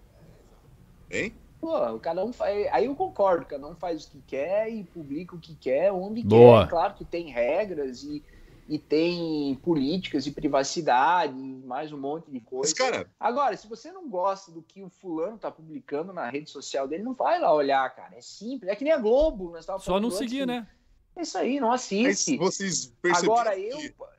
[1.09, 1.33] Hein?
[1.61, 2.67] Pô, cada um faz.
[2.71, 6.23] Aí eu concordo, cada um faz o que quer e publica o que quer, onde
[6.23, 6.63] Boa.
[6.63, 6.69] quer.
[6.71, 8.23] Claro que tem regras e,
[8.67, 12.63] e tem políticas de privacidade, mais um monte de coisa.
[12.63, 13.07] Mas, cara...
[13.19, 17.03] Agora, se você não gosta do que o fulano tá publicando na rede social dele,
[17.03, 18.15] não vai lá olhar, cara.
[18.15, 18.71] É simples.
[18.71, 19.51] É que nem a Globo.
[19.51, 20.67] Nós Só não seguir, né?
[21.15, 22.37] É isso aí, não assiste.
[22.37, 23.77] Mas vocês Agora, eu,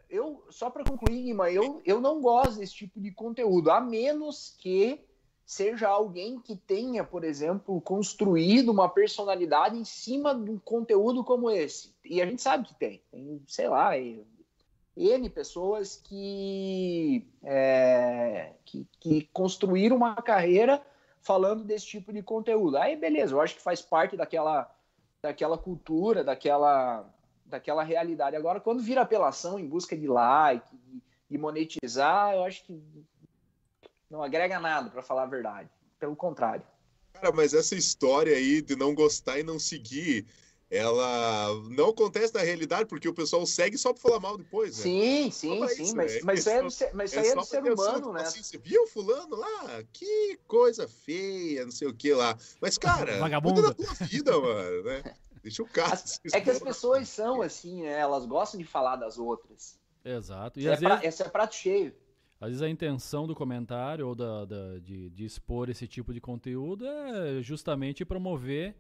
[0.09, 4.55] eu só para concluir, Guima, eu, eu não gosto desse tipo de conteúdo, a menos
[4.59, 5.05] que
[5.53, 11.51] seja alguém que tenha, por exemplo, construído uma personalidade em cima de um conteúdo como
[11.51, 11.95] esse.
[12.03, 13.03] E a gente sabe que tem.
[13.11, 13.93] Tem, sei lá,
[14.97, 20.83] N pessoas que, é, que, que construíram uma carreira
[21.21, 22.79] falando desse tipo de conteúdo.
[22.79, 24.75] Aí, beleza, eu acho que faz parte daquela,
[25.21, 27.05] daquela cultura, daquela,
[27.45, 28.37] daquela realidade.
[28.37, 30.81] Agora, quando vira apelação em busca de like
[31.29, 32.83] e monetizar, eu acho que
[34.13, 35.71] não agrega nada, para falar a verdade.
[35.99, 36.63] Pelo contrário.
[37.15, 40.27] Cara, mas essa história aí de não gostar e não seguir,
[40.71, 44.83] ela não acontece na realidade, porque o pessoal segue só para falar mal depois, né?
[44.83, 46.21] Sim, sim, sim, isso, mas, né?
[46.25, 46.85] mas, é, isso
[47.19, 48.23] aí é, é do ser humano, né?
[48.23, 49.83] Assim, você viu fulano lá?
[49.93, 52.37] Que coisa feia, não sei o que lá.
[52.61, 53.63] Mas, cara, Vagabundo.
[53.63, 55.03] da tua vida, mano, né?
[55.43, 55.99] Deixa o cara.
[56.33, 57.99] É que as pessoas são assim, né?
[57.99, 59.79] Elas gostam de falar das outras.
[60.05, 60.61] Exato.
[60.61, 60.85] E é vezes...
[60.85, 61.95] pra, esse é prato cheio.
[62.43, 66.21] Às vezes a intenção do comentário ou da, da de, de, expor esse tipo de
[66.21, 68.75] conteúdo é justamente promover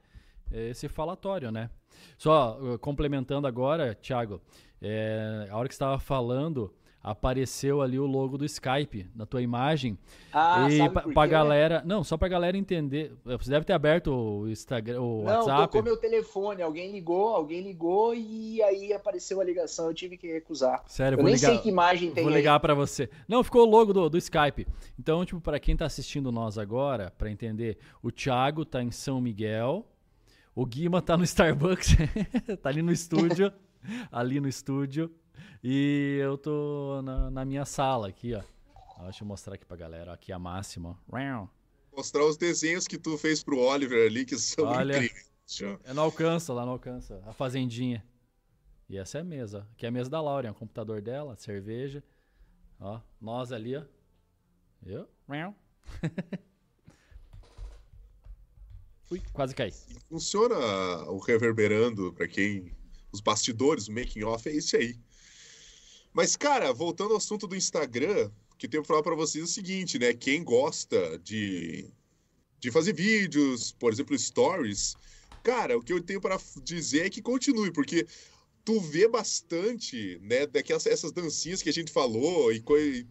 [0.50, 1.70] é, esse falatório, né?
[2.18, 4.42] Só uh, complementando agora, Thiago,
[4.80, 9.98] é, a hora que estava falando apareceu ali o logo do Skype na tua imagem.
[10.32, 11.82] Ah, e pra, pra galera.
[11.84, 13.12] Não, só pra galera entender.
[13.24, 15.48] Você deve ter aberto o Instagram, o não, WhatsApp.
[15.48, 20.16] Não, tocou meu telefone, alguém ligou, alguém ligou e aí apareceu a ligação, eu tive
[20.16, 20.84] que recusar.
[20.86, 23.10] Sério, eu vou nem ligar, sei que imagem tem Vou ligar para você.
[23.26, 24.66] Não, ficou o logo do, do Skype.
[24.98, 29.20] Então, tipo, para quem tá assistindo nós agora, para entender, o Thiago tá em São
[29.20, 29.84] Miguel,
[30.54, 31.96] o Guima tá no Starbucks,
[32.62, 33.52] tá ali no estúdio,
[34.12, 35.10] ali no estúdio.
[35.64, 38.42] E eu tô na, na minha sala aqui, ó.
[39.04, 40.12] Deixa eu mostrar aqui pra galera.
[40.12, 40.98] Aqui a máxima.
[41.96, 45.30] Mostrar os desenhos que tu fez pro Oliver ali, que são Olha, incríveis.
[45.60, 47.22] Eu não alcança, lá não alcança.
[47.26, 48.04] A fazendinha.
[48.88, 49.68] E essa é a mesa.
[49.72, 52.02] Aqui é a mesa da Laura, é o computador dela, cerveja.
[52.80, 53.84] Ó, nós ali, ó.
[54.84, 55.08] Eu?
[59.10, 59.72] Ui, quase caí.
[60.08, 60.56] Funciona
[61.10, 62.74] o reverberando para quem
[63.12, 64.98] os bastidores, o making off é esse aí.
[66.12, 69.50] Mas, cara, voltando ao assunto do Instagram, que tenho que falar para vocês é o
[69.50, 70.12] seguinte, né?
[70.12, 71.90] Quem gosta de,
[72.60, 74.94] de fazer vídeos, por exemplo, stories,
[75.42, 78.06] cara, o que eu tenho para dizer é que continue, porque
[78.64, 83.06] tu vê bastante, né, daquelas essas dancinhas que a gente falou e, co e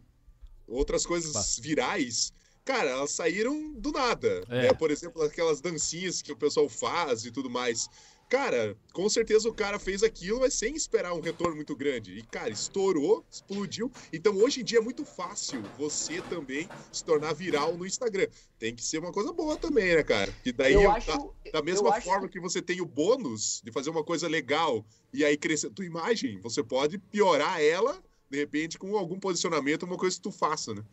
[0.68, 2.32] outras coisas virais.
[2.64, 4.44] Cara, elas saíram do nada.
[4.48, 4.62] É.
[4.64, 4.74] Né?
[4.74, 7.90] Por exemplo, aquelas dancinhas que o pessoal faz e tudo mais.
[8.32, 12.18] Cara, com certeza o cara fez aquilo, mas sem esperar um retorno muito grande.
[12.18, 13.92] E, cara, estourou, explodiu.
[14.14, 18.28] Então, hoje em dia é muito fácil você também se tornar viral no Instagram.
[18.58, 20.34] Tem que ser uma coisa boa também, né, cara?
[20.46, 23.90] E daí, eu acho, da, da, mesma forma que você tem o bônus de fazer
[23.90, 28.80] uma coisa legal e aí crescer a tua imagem, você pode piorar ela, de repente,
[28.80, 30.86] com algum posicionamento, uma coisa que tu faça, né?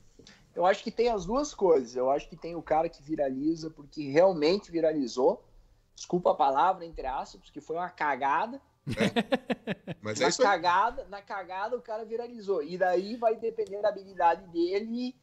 [0.57, 1.95] Eu acho que tem as duas coisas.
[1.95, 5.48] Eu acho que tem o cara que viraliza porque realmente viralizou.
[5.99, 8.63] Desculpa a palavra, entre aspas, porque foi uma cagada.
[8.87, 9.95] É.
[10.01, 12.63] Mas é na, cagada, na cagada o cara viralizou.
[12.63, 15.17] E daí vai depender da habilidade dele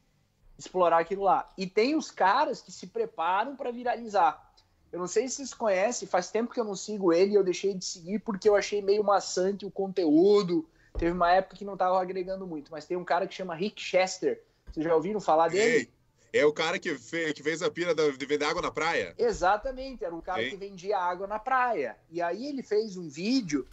[0.58, 1.50] explorar aquilo lá.
[1.56, 4.52] E tem os caras que se preparam para viralizar.
[4.92, 7.42] Eu não sei se vocês conhecem, faz tempo que eu não sigo ele e eu
[7.42, 10.68] deixei de seguir porque eu achei meio maçante o conteúdo.
[10.98, 13.80] Teve uma época que não estava agregando muito, mas tem um cara que chama Rick
[13.80, 14.44] Chester.
[14.70, 15.90] Vocês já ouviram falar dele?
[16.36, 19.14] É o cara que fez, que fez a pira de vender água na praia?
[19.18, 21.96] Exatamente, era um cara que vendia água na praia.
[22.10, 23.66] E aí ele fez um vídeo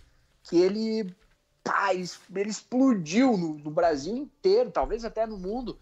[0.43, 1.13] que ele,
[1.63, 5.77] pá, ele, ele explodiu no, no Brasil inteiro, talvez até no mundo,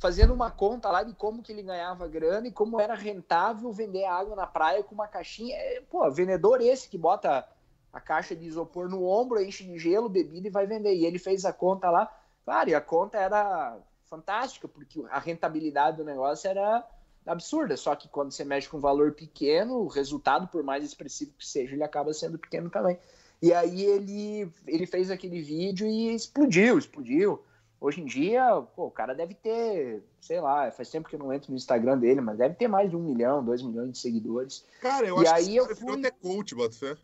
[0.00, 4.04] fazendo uma conta lá de como que ele ganhava grana e como era rentável vender
[4.04, 5.54] água na praia com uma caixinha.
[5.54, 7.46] É, pô, vendedor esse que bota
[7.92, 10.94] a caixa de isopor no ombro, enche de gelo, bebida e vai vender.
[10.94, 12.12] E ele fez a conta lá,
[12.44, 13.78] claro, e a conta era
[14.12, 16.86] fantástica, porque a rentabilidade do negócio era
[17.26, 17.76] absurda.
[17.78, 21.46] Só que quando você mexe com um valor pequeno, o resultado, por mais expressivo que
[21.46, 22.98] seja, ele acaba sendo pequeno também.
[23.40, 27.42] E aí ele, ele fez aquele vídeo e explodiu, explodiu.
[27.80, 31.32] Hoje em dia, pô, o cara deve ter, sei lá, faz tempo que eu não
[31.32, 34.64] entro no Instagram dele, mas deve ter mais de um milhão, dois milhões de seguidores.
[34.80, 35.98] Cara, eu e acho aí que eu fui...
[35.98, 36.96] até coach, Botafé.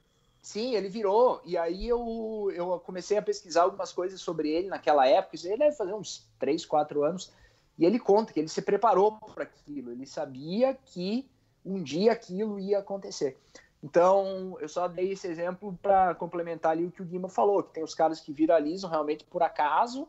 [0.49, 1.43] Sim, ele virou.
[1.45, 5.37] E aí eu, eu comecei a pesquisar algumas coisas sobre ele naquela época.
[5.37, 7.31] Isso ele deve fazer uns 3, 4 anos.
[7.77, 9.93] E ele conta que ele se preparou para aquilo.
[9.93, 11.31] Ele sabia que
[11.63, 13.37] um dia aquilo ia acontecer.
[13.83, 17.75] Então, eu só dei esse exemplo para complementar ali o que o Guima falou, que
[17.75, 20.09] tem os caras que viralizam realmente por acaso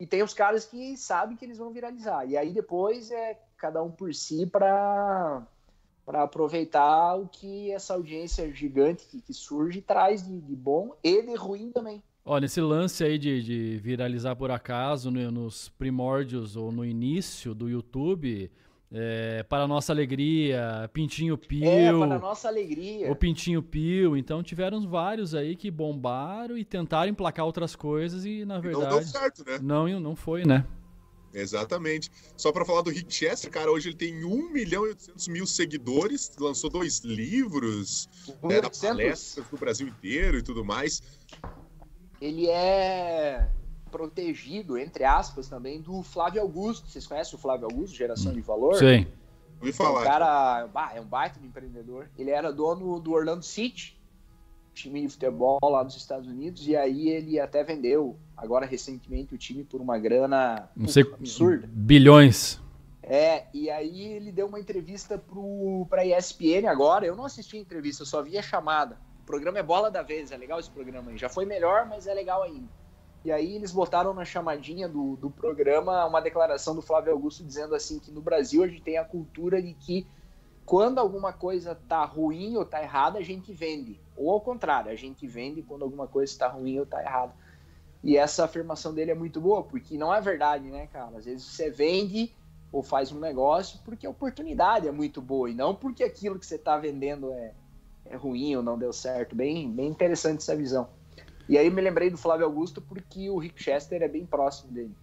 [0.00, 2.26] e tem os caras que sabem que eles vão viralizar.
[2.26, 5.46] E aí depois é cada um por si para
[6.06, 11.20] para aproveitar o que essa audiência gigante que, que surge traz de, de, bom e
[11.20, 12.00] de ruim também.
[12.24, 17.52] Olha, esse lance aí de, de viralizar por acaso no, nos primórdios ou no início
[17.52, 18.50] do YouTube,
[18.92, 21.64] é, para nossa alegria, Pintinho Pio.
[21.64, 23.10] É, para nossa alegria.
[23.10, 24.16] O Pintinho Pio.
[24.16, 28.90] Então tiveram vários aí que bombaram e tentaram emplacar outras coisas e na verdade.
[28.90, 29.58] Não deu certo, né?
[29.60, 30.64] Não, não foi, né?
[31.32, 32.10] Exatamente.
[32.36, 35.46] Só para falar do Rick Chester, cara, hoje ele tem 1 milhão e 800 mil
[35.46, 38.08] seguidores, lançou dois livros,
[38.42, 41.02] né, da palestras no Brasil inteiro e tudo mais.
[42.20, 43.48] Ele é
[43.90, 46.88] protegido, entre aspas, também do Flávio Augusto.
[46.88, 48.76] Vocês conhecem o Flávio Augusto, Geração de Valor?
[48.76, 49.06] Sim.
[49.60, 50.00] Ouvi falar.
[50.00, 52.10] É um cara, bah, é um baita de empreendedor.
[52.18, 53.98] Ele era dono do Orlando City,
[54.74, 59.38] time de futebol lá nos Estados Unidos, e aí ele até vendeu, agora recentemente, o
[59.38, 61.68] time por uma grana Não sei, absurda.
[61.72, 62.60] Bilhões.
[63.02, 65.22] É, e aí ele deu uma entrevista
[65.88, 67.06] para a ESPN agora.
[67.06, 68.98] Eu não assisti a entrevista, eu só vi a chamada.
[69.22, 71.16] O programa é bola da vez, é legal esse programa aí.
[71.16, 72.68] Já foi melhor, mas é legal ainda.
[73.24, 77.74] E aí eles botaram na chamadinha do, do programa uma declaração do Flávio Augusto dizendo
[77.74, 80.06] assim que no Brasil a gente tem a cultura de que
[80.64, 84.00] quando alguma coisa tá ruim ou tá errada, a gente vende.
[84.16, 87.32] Ou ao contrário, a gente vende quando alguma coisa está ruim ou está errada.
[88.06, 91.18] E essa afirmação dele é muito boa, porque não é verdade, né, cara?
[91.18, 92.32] Às vezes você vende
[92.70, 96.46] ou faz um negócio porque a oportunidade é muito boa e não porque aquilo que
[96.46, 97.52] você está vendendo é,
[98.04, 99.34] é ruim ou não deu certo.
[99.34, 100.88] Bem, bem interessante essa visão.
[101.48, 104.94] E aí me lembrei do Flávio Augusto porque o Rick Chester é bem próximo dele.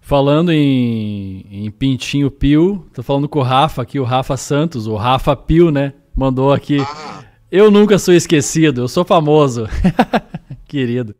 [0.00, 4.96] Falando em, em Pintinho Pio, tô falando com o Rafa aqui, o Rafa Santos, o
[4.96, 5.92] Rafa Pio, né?
[6.16, 6.78] Mandou aqui.
[6.80, 7.24] Ah.
[7.52, 9.66] Eu nunca sou esquecido, eu sou famoso.
[10.64, 11.14] Querido.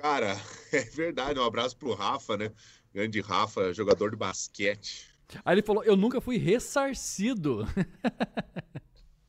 [0.00, 0.34] Cara,
[0.72, 1.38] é verdade.
[1.38, 2.50] Um abraço pro Rafa, né?
[2.92, 5.10] Grande Rafa, jogador de basquete.
[5.44, 7.66] Aí ele falou: Eu nunca fui ressarcido.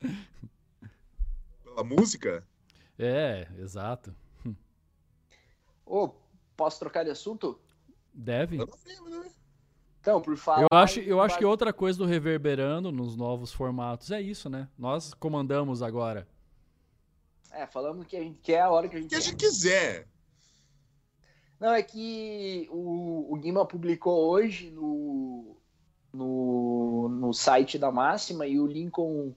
[1.62, 2.46] Pela música?
[2.98, 4.14] É, exato.
[5.84, 6.14] Ô, oh,
[6.56, 7.60] posso trocar de assunto?
[8.12, 8.56] Deve.
[8.56, 8.64] Né?
[10.00, 10.62] Então, por falar.
[10.62, 14.68] Eu acho, eu acho que outra coisa do Reverberando nos novos formatos é isso, né?
[14.78, 16.26] Nós comandamos agora.
[17.50, 20.08] É, falamos que a gente quer a hora que a gente que a gente quiser.
[21.62, 25.54] Não, é que o, o Guima publicou hoje no,
[26.12, 29.32] no, no site da Máxima e o Lincoln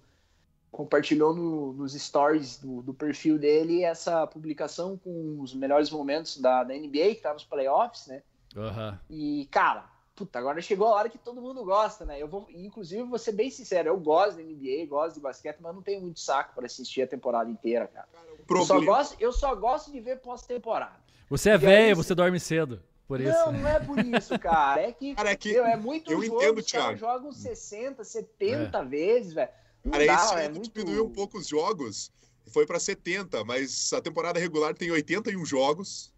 [0.72, 6.64] compartilhou no, nos stories do, do, perfil dele essa publicação com os melhores momentos da,
[6.64, 8.24] da NBA, que tá nos playoffs, né?
[8.56, 8.98] Uhum.
[9.08, 12.20] E, cara, puta, agora chegou a hora que todo mundo gosta, né?
[12.20, 15.76] Eu vou, inclusive, vou ser bem sincero, eu gosto da NBA, gosto de basquete, mas
[15.76, 18.08] não tenho muito saco para assistir a temporada inteira, cara.
[18.12, 21.05] cara eu, só gosto, eu só gosto de ver pós-temporada.
[21.30, 22.82] Você é velho, você dorme cedo.
[23.08, 23.32] Por isso.
[23.32, 24.82] Não, não é por isso, cara.
[24.82, 26.98] É que, cara, é, que meu, é muito eu jogo, entendo, Thiago.
[26.98, 28.86] jogam 60, 70 é.
[28.86, 29.50] vezes, velho.
[29.92, 30.74] Cara, dá, esse é muito...
[30.74, 32.12] diminuiu um pouco os jogos,
[32.48, 36.12] foi para 70, mas a temporada regular tem 81 jogos.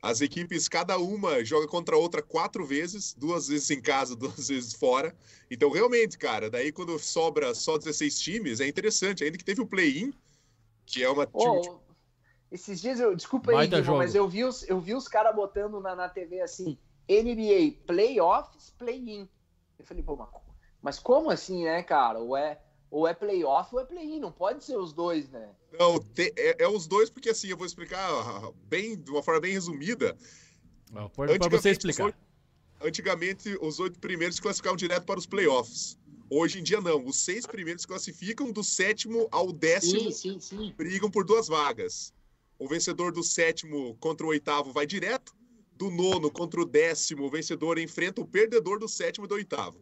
[0.00, 4.48] As equipes, cada uma joga contra a outra quatro vezes, duas vezes em casa, duas
[4.48, 5.16] vezes fora.
[5.50, 9.24] Então, realmente, cara, daí quando sobra só 16 times, é interessante.
[9.24, 10.12] Ainda que teve o play-in,
[10.84, 11.26] que é uma.
[11.32, 11.80] Oh,
[12.50, 13.14] esses dias eu.
[13.14, 16.40] Desculpa aí, Guilherme, mas eu vi os, eu vi os caras botando na, na TV
[16.40, 16.78] assim:
[17.08, 19.28] NBA Playoffs, Play-in.
[19.78, 20.18] Eu falei, pô,
[20.82, 22.18] mas como assim, né, cara?
[22.18, 25.50] Ou é, ou é playoff ou é play-in, não pode ser os dois, né?
[25.78, 28.08] Não, te, é, é, os dois, porque assim, eu vou explicar
[28.64, 30.16] bem, de uma forma bem resumida.
[30.90, 32.08] Não, pode, pode você explicar.
[32.08, 32.14] Os,
[32.86, 35.98] antigamente, os oito primeiros se classificavam direto para os playoffs.
[36.30, 37.04] Hoje em dia, não.
[37.04, 40.74] Os seis primeiros se classificam do sétimo ao décimo, sim, sim, sim.
[40.76, 42.12] brigam por duas vagas.
[42.58, 45.36] O vencedor do sétimo contra o oitavo vai direto.
[45.72, 49.80] Do nono contra o décimo, o vencedor enfrenta o perdedor do sétimo e do oitavo.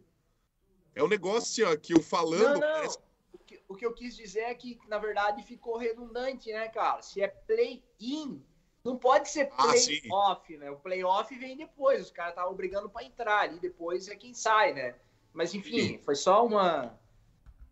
[0.94, 2.42] É um negócio ó, que eu falando.
[2.42, 2.60] Não, não.
[2.60, 2.98] Parece...
[3.32, 7.00] O, que, o que eu quis dizer é que, na verdade, ficou redundante, né, cara?
[7.00, 8.42] Se é play-in,
[8.86, 10.70] não pode ser ah, play-off, ah, né?
[10.70, 14.72] O play-off vem depois, os caras estavam brigando para entrar ali, depois é quem sai,
[14.72, 14.94] né?
[15.32, 15.98] Mas, enfim, sim.
[15.98, 16.98] foi só uma,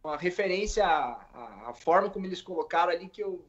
[0.02, 3.44] uma referência à, à, forma como eles colocaram ali que eu.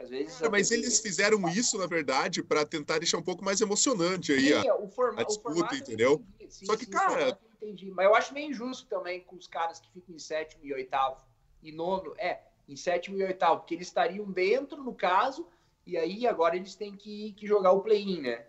[0.00, 3.60] Às vezes, Cara, mas eles fizeram isso, na verdade, para tentar deixar um pouco mais
[3.60, 6.24] emocionante aí sim, a, o forma, a disputa, entendeu?
[6.48, 7.90] Sim, Só que, cara, entendi.
[7.90, 11.22] Mas eu acho meio injusto também com os caras que ficam em sétimo e oitavo
[11.62, 12.14] e nono.
[12.16, 15.46] É, em sétimo e oitavo, porque eles estariam dentro, no caso,
[15.86, 18.46] e aí agora eles têm que, que jogar o play-in, né?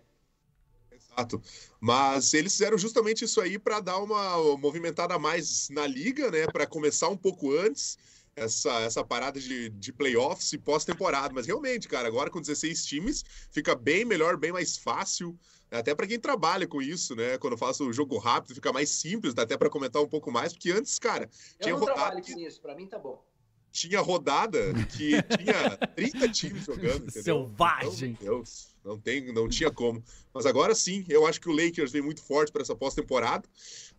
[0.90, 1.42] Exato.
[1.82, 6.46] Mas eles fizeram justamente isso aí para dar uma movimentada a mais na liga, né?
[6.46, 7.98] Para começar um pouco antes
[8.44, 11.34] essa, essa parada de, de playoffs e pós-temporada.
[11.34, 15.38] Mas realmente, cara, agora com 16 times, fica bem melhor, bem mais fácil.
[15.70, 17.38] Até para quem trabalha com isso, né?
[17.38, 20.30] Quando eu faço o jogo rápido, fica mais simples, dá até para comentar um pouco
[20.30, 21.30] mais, porque antes, cara,
[21.60, 22.00] eu tinha não rodada.
[22.00, 23.24] Trabalho com isso, para mim tá bom.
[23.72, 27.04] Tinha rodada que tinha 30 times jogando.
[27.04, 27.24] Entendeu?
[27.24, 28.18] Selvagem!
[28.20, 30.04] Meu Deus, não, tem, não tinha como.
[30.34, 33.48] Mas agora sim, eu acho que o Lakers vem muito forte para essa pós-temporada.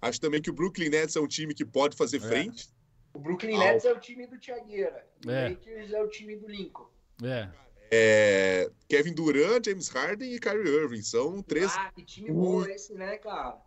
[0.00, 2.28] Acho também que o Brooklyn Nets é um time que pode fazer é.
[3.14, 5.06] O Brooklyn Nets é o time do Thiagueira.
[5.26, 5.50] O é.
[5.50, 6.88] Lakers é o time do Lincoln.
[7.22, 7.48] É.
[7.94, 11.02] É, Kevin Durant, James Harden e Kyrie Irving.
[11.02, 11.70] São três.
[11.76, 13.60] Ah, que time bom esse, né, cara?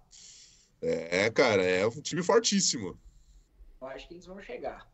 [0.81, 2.99] É, cara, é um time fortíssimo.
[3.79, 4.89] Eu acho que eles vão chegar.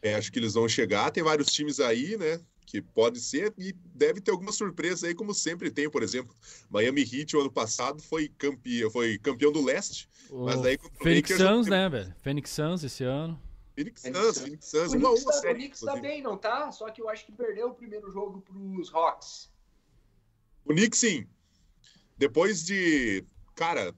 [0.00, 1.10] É, acho que eles vão chegar.
[1.10, 2.40] Tem vários times aí, né?
[2.64, 6.32] Que pode ser, e deve ter alguma surpresa aí, como sempre tem, por exemplo.
[6.70, 8.88] Miami Heat, o ano passado, foi, campe...
[8.90, 10.08] foi campeão do leste.
[10.30, 12.14] O mas daí Phoenix Suns, né, velho?
[12.22, 13.40] Phoenix Suns esse ano.
[13.78, 15.54] Phoenix Suns, Phoenix Suns, uma, uma série.
[15.54, 16.72] O Knicks tá bem, não tá?
[16.72, 19.52] Só que eu acho que perdeu o primeiro jogo pros Hawks.
[20.64, 21.28] O Knicks, sim.
[22.16, 23.24] Depois de,
[23.54, 23.94] cara,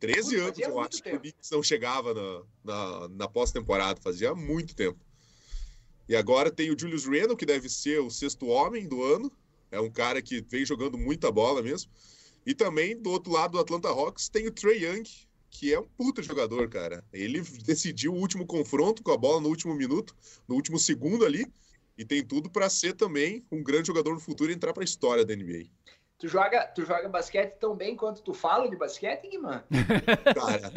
[0.00, 1.08] 13 anos, eu acho tempo.
[1.08, 3.98] que o Knicks não chegava na, na, na pós-temporada.
[4.02, 5.00] Fazia muito tempo.
[6.06, 9.32] E agora tem o Julius Randle, que deve ser o sexto homem do ano.
[9.70, 11.90] É um cara que vem jogando muita bola mesmo.
[12.44, 15.04] E também, do outro lado do Atlanta Hawks, tem o Trey Young,
[15.58, 17.02] que é um puta jogador, cara.
[17.10, 20.14] Ele decidiu o último confronto com a bola no último minuto,
[20.46, 21.46] no último segundo ali,
[21.96, 24.84] e tem tudo para ser também um grande jogador no futuro e entrar para a
[24.84, 25.64] história da NBA.
[26.18, 29.64] Tu joga, tu joga basquete tão bem quanto tu fala de basquete, Guimã?
[30.34, 30.72] Cara,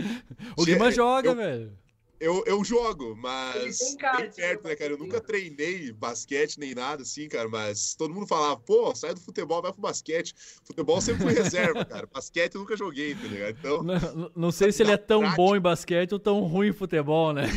[0.58, 1.78] o Guimã joga, eu, velho.
[2.20, 4.92] Eu, eu jogo, mas bem perto, né, cara?
[4.92, 9.22] Eu nunca treinei basquete nem nada assim, cara, mas todo mundo falava, pô, sai do
[9.22, 10.36] futebol, vai pro basquete.
[10.66, 12.10] Futebol sempre foi reserva, cara.
[12.14, 13.58] Basquete eu nunca joguei, tá ligado?
[13.58, 15.38] Então, não, não sei se ele é tão prática...
[15.38, 17.44] bom em basquete ou tão ruim em futebol, né?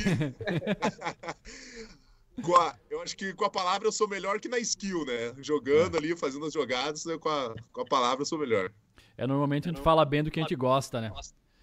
[2.57, 5.35] a, eu acho que com a palavra eu sou melhor que na skill, né?
[5.39, 5.99] Jogando é.
[5.99, 8.71] ali, fazendo as jogadas, com a, com a palavra eu sou melhor.
[9.17, 11.13] É, normalmente a gente fala bem do que a gente gosta, né?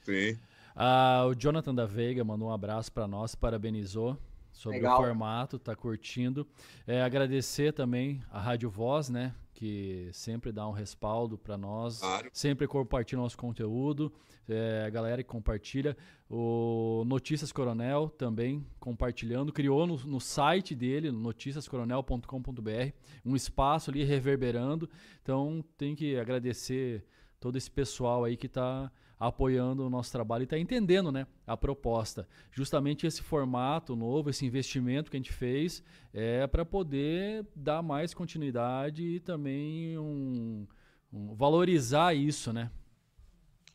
[0.03, 0.37] Sim.
[0.75, 4.17] Ah, o Jonathan da Veiga mandou um abraço para nós, parabenizou
[4.51, 4.99] sobre Legal.
[4.99, 6.45] o formato, tá curtindo.
[6.85, 9.33] É, agradecer também a Rádio Voz, né?
[9.53, 12.29] Que sempre dá um respaldo para nós, claro.
[12.33, 14.11] sempre compartilha nosso conteúdo.
[14.47, 15.95] É, a galera que compartilha.
[16.29, 19.53] O Notícias Coronel também compartilhando.
[19.53, 22.93] Criou no, no site dele, noticiascoronel.com.br,
[23.25, 24.89] um espaço ali reverberando.
[25.21, 27.05] Então tem que agradecer
[27.39, 31.57] todo esse pessoal aí que está apoiando o nosso trabalho e está entendendo né, a
[31.57, 32.27] proposta.
[32.51, 38.13] Justamente esse formato novo, esse investimento que a gente fez é para poder dar mais
[38.13, 40.65] continuidade e também um,
[41.11, 42.71] um, valorizar isso, né?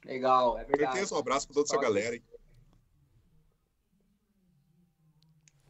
[0.04, 1.12] Legal, é verdade.
[1.12, 2.18] Um abraço para toda essa galera.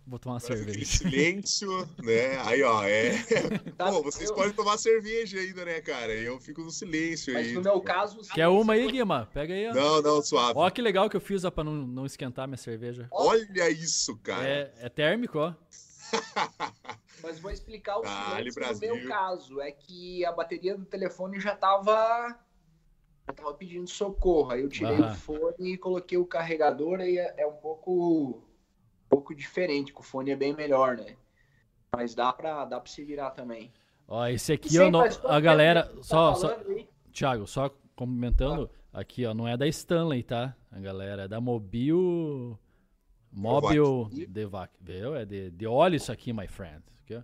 [0.07, 0.85] Vou tomar uma cerveja.
[0.85, 2.37] silêncio, né?
[2.45, 3.13] Aí, ó, é.
[3.77, 4.37] Tá, Pô, vocês eu...
[4.37, 6.13] podem tomar cerveja ainda, né, cara?
[6.13, 7.55] Eu fico no silêncio Mas aí.
[7.55, 8.21] no meu caso.
[8.35, 9.29] Quer uma aí, Guima?
[9.33, 9.73] Pega aí, ó.
[9.73, 10.53] Não, não, suave.
[10.57, 13.09] Ó, que legal que eu fiz ó, pra não, não esquentar minha cerveja.
[13.11, 14.47] Olha isso, cara.
[14.47, 15.55] É, é térmico, ó.
[17.23, 19.61] Mas vou explicar o que no meu caso.
[19.63, 22.39] É que a bateria do telefone já estava
[23.27, 24.51] já tava pedindo socorro.
[24.51, 28.43] Aí eu tirei o fone e coloquei o carregador e é, é um pouco
[29.15, 31.15] pouco diferente, que o fone é bem melhor, né?
[31.95, 33.73] Mas dá pra, dá pra se virar também.
[34.09, 35.85] Ó, esse aqui, ó, a galera.
[35.85, 36.59] Tá só, só,
[37.13, 39.01] Thiago, só complementando, ah.
[39.01, 40.57] aqui, ó, não é da Stanley, tá?
[40.73, 42.59] A galera é da Mobil.
[43.31, 44.73] Mobil Devac.
[44.81, 45.15] Viu?
[45.15, 46.83] É de, de óleo isso aqui, my friend.
[47.05, 47.23] Aqui,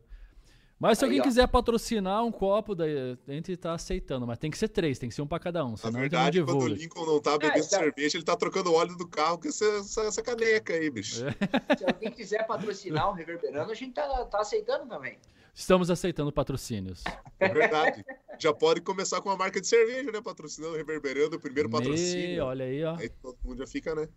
[0.80, 1.24] mas se Aí, alguém ó.
[1.24, 4.26] quiser patrocinar um copo, daí a gente tá aceitando.
[4.26, 5.76] Mas tem que ser três, tem que ser um pra cada um.
[5.76, 8.96] Senão Na verdade, quando o Lincoln não tá bebendo é, cerveja, ele tá trocando óleo
[8.96, 11.22] do carro com essa, essa, essa caneca aí, bicho.
[11.26, 11.76] É.
[11.76, 15.18] Se alguém quiser patrocinar o Reverberando, a gente tá, tá aceitando também.
[15.54, 17.04] Estamos aceitando patrocínios.
[17.38, 18.02] É verdade.
[18.38, 20.22] Já pode começar com uma marca de cerveja, né?
[20.22, 22.42] Patrocinando, reverberando o primeiro patrocínio.
[22.42, 22.96] olha aí, ó.
[22.96, 24.08] Aí todo mundo já fica, né?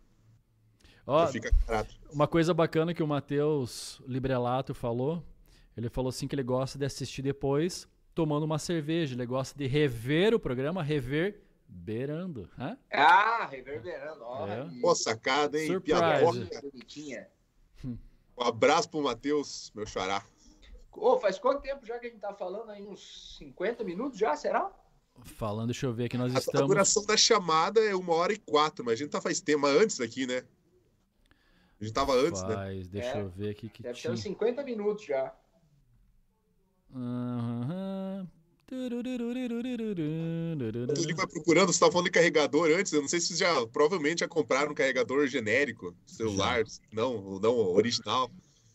[1.06, 1.52] Ó, já fica
[2.10, 5.22] uma coisa bacana que o Matheus Librelato falou
[5.76, 9.16] ele falou assim que ele gosta de assistir depois tomando uma cerveja.
[9.16, 12.50] Ele gosta de rever o programa, reverberando.
[12.58, 12.78] Hã?
[12.92, 14.24] Ah, reverberando.
[14.24, 14.70] Ó, é.
[14.82, 15.68] Pô, sacada, hein?
[15.68, 16.50] Surprise.
[17.86, 20.24] Um abraço pro Matheus, meu xará.
[20.92, 22.86] Oh, faz quanto tempo já que a gente tá falando aí?
[22.88, 24.72] Uns 50 minutos já, será?
[25.24, 26.62] Falando, deixa eu ver aqui, nós estamos...
[26.62, 29.68] A duração da chamada é uma hora e quatro, mas a gente tá faz tema
[29.68, 30.44] antes aqui, né?
[31.80, 32.56] A gente tava antes, né?
[32.56, 33.02] faz, né?
[33.02, 34.12] Deixa é, eu ver aqui que Deve tinha...
[34.12, 35.34] ter uns 50 minutos já.
[36.94, 38.28] Uhum.
[38.72, 39.14] Ele
[41.14, 44.22] vai procurando, você estava falando de carregador antes, eu não sei se vocês já provavelmente
[44.22, 48.32] já compraram um carregador genérico, celular, não, não original.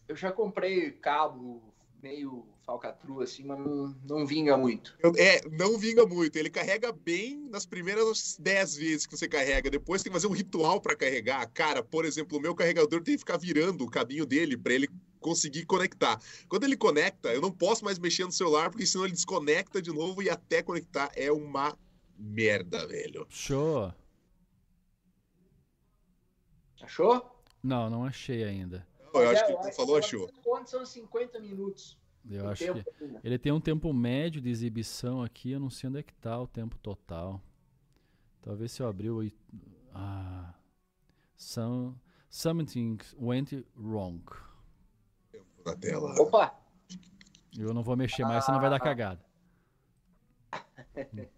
[0.06, 4.96] Eu já comprei cabo meio falcatrua, assim, mas não, não vinga muito.
[5.16, 6.36] É, não vinga muito.
[6.36, 9.70] Ele carrega bem nas primeiras 10 vezes que você carrega.
[9.70, 11.46] Depois tem que fazer um ritual para carregar.
[11.48, 14.88] Cara, por exemplo, o meu carregador tem que ficar virando o caminho dele para ele
[15.20, 16.20] conseguir conectar.
[16.48, 19.90] Quando ele conecta, eu não posso mais mexer no celular, porque senão ele desconecta de
[19.90, 21.76] novo e até conectar é uma
[22.16, 23.26] merda, velho.
[23.28, 23.92] Show.
[26.80, 27.44] Achou?
[27.62, 28.86] Não, não achei ainda.
[29.12, 30.30] Não, eu acho que tu falou, achou.
[30.42, 31.98] Quantos são 50 minutos?
[32.30, 32.84] Eu acho que
[33.24, 36.38] ele tem um tempo médio de exibição aqui, eu não sei onde é que tá
[36.38, 37.42] o tempo total.
[38.42, 39.28] Talvez se eu abrir o...
[39.94, 40.54] Ah...
[41.40, 41.94] Some,
[42.30, 44.22] something went wrong
[45.68, 46.14] na tela.
[46.20, 46.54] Opa!
[47.56, 49.20] Eu não vou mexer mais, senão vai dar cagada.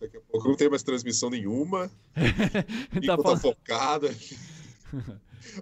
[0.00, 1.88] Daqui a pouco não tem mais transmissão nenhuma.
[3.06, 4.08] tá, tá focada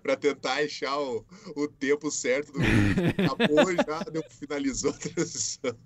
[0.03, 1.24] para tentar achar o,
[1.57, 2.53] o tempo certo.
[2.53, 2.59] Do...
[2.59, 5.76] Acabou já, deu, finalizou a transmissão.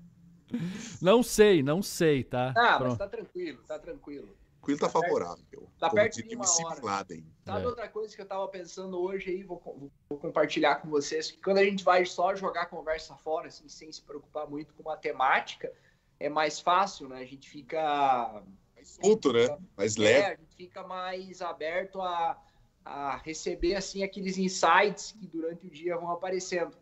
[1.03, 2.55] Não sei, não sei, tá?
[2.57, 2.91] Ah, Pronto.
[2.91, 4.29] mas tá tranquilo, tá tranquilo.
[4.65, 5.45] Coelho tá, tá favorável.
[5.79, 7.05] Tá perto de uma hora.
[7.45, 7.67] Sabe é.
[7.67, 11.59] outra coisa que eu tava pensando hoje aí, vou, vou, compartilhar com vocês, que quando
[11.59, 15.71] a gente vai só jogar conversa fora, assim, sem se preocupar muito com matemática,
[16.19, 17.19] é mais fácil, né?
[17.19, 18.43] A gente fica...
[18.75, 19.59] Mais solto, né?
[19.77, 20.21] Mais leve.
[20.21, 22.43] É, a gente fica mais aberto a,
[22.85, 26.75] a receber, assim, aqueles insights que durante o dia vão aparecendo.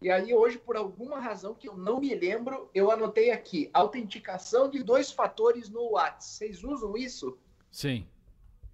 [0.00, 4.68] E aí hoje, por alguma razão que eu não me lembro, eu anotei aqui, autenticação
[4.68, 6.24] de dois fatores no WhatsApp.
[6.24, 7.38] Vocês usam isso?
[7.70, 8.06] Sim.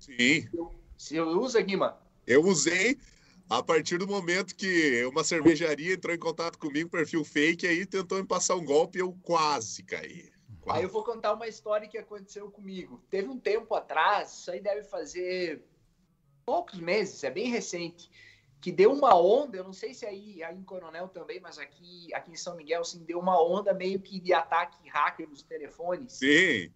[0.00, 0.48] Sim.
[0.96, 2.00] Você usa, Guima?
[2.26, 2.98] Eu usei
[3.48, 8.18] a partir do momento que uma cervejaria entrou em contato comigo, perfil fake, aí tentou
[8.18, 10.32] me passar um golpe e eu quase caí.
[10.60, 10.78] Quase.
[10.78, 13.02] Aí eu vou contar uma história que aconteceu comigo.
[13.10, 15.64] Teve um tempo atrás, isso aí deve fazer
[16.44, 18.10] poucos meses, é bem recente
[18.62, 22.14] que deu uma onda, eu não sei se aí, aí em Coronel também, mas aqui,
[22.14, 26.12] aqui em São Miguel, assim, deu uma onda meio que de ataque hacker nos telefones.
[26.12, 26.72] Sim.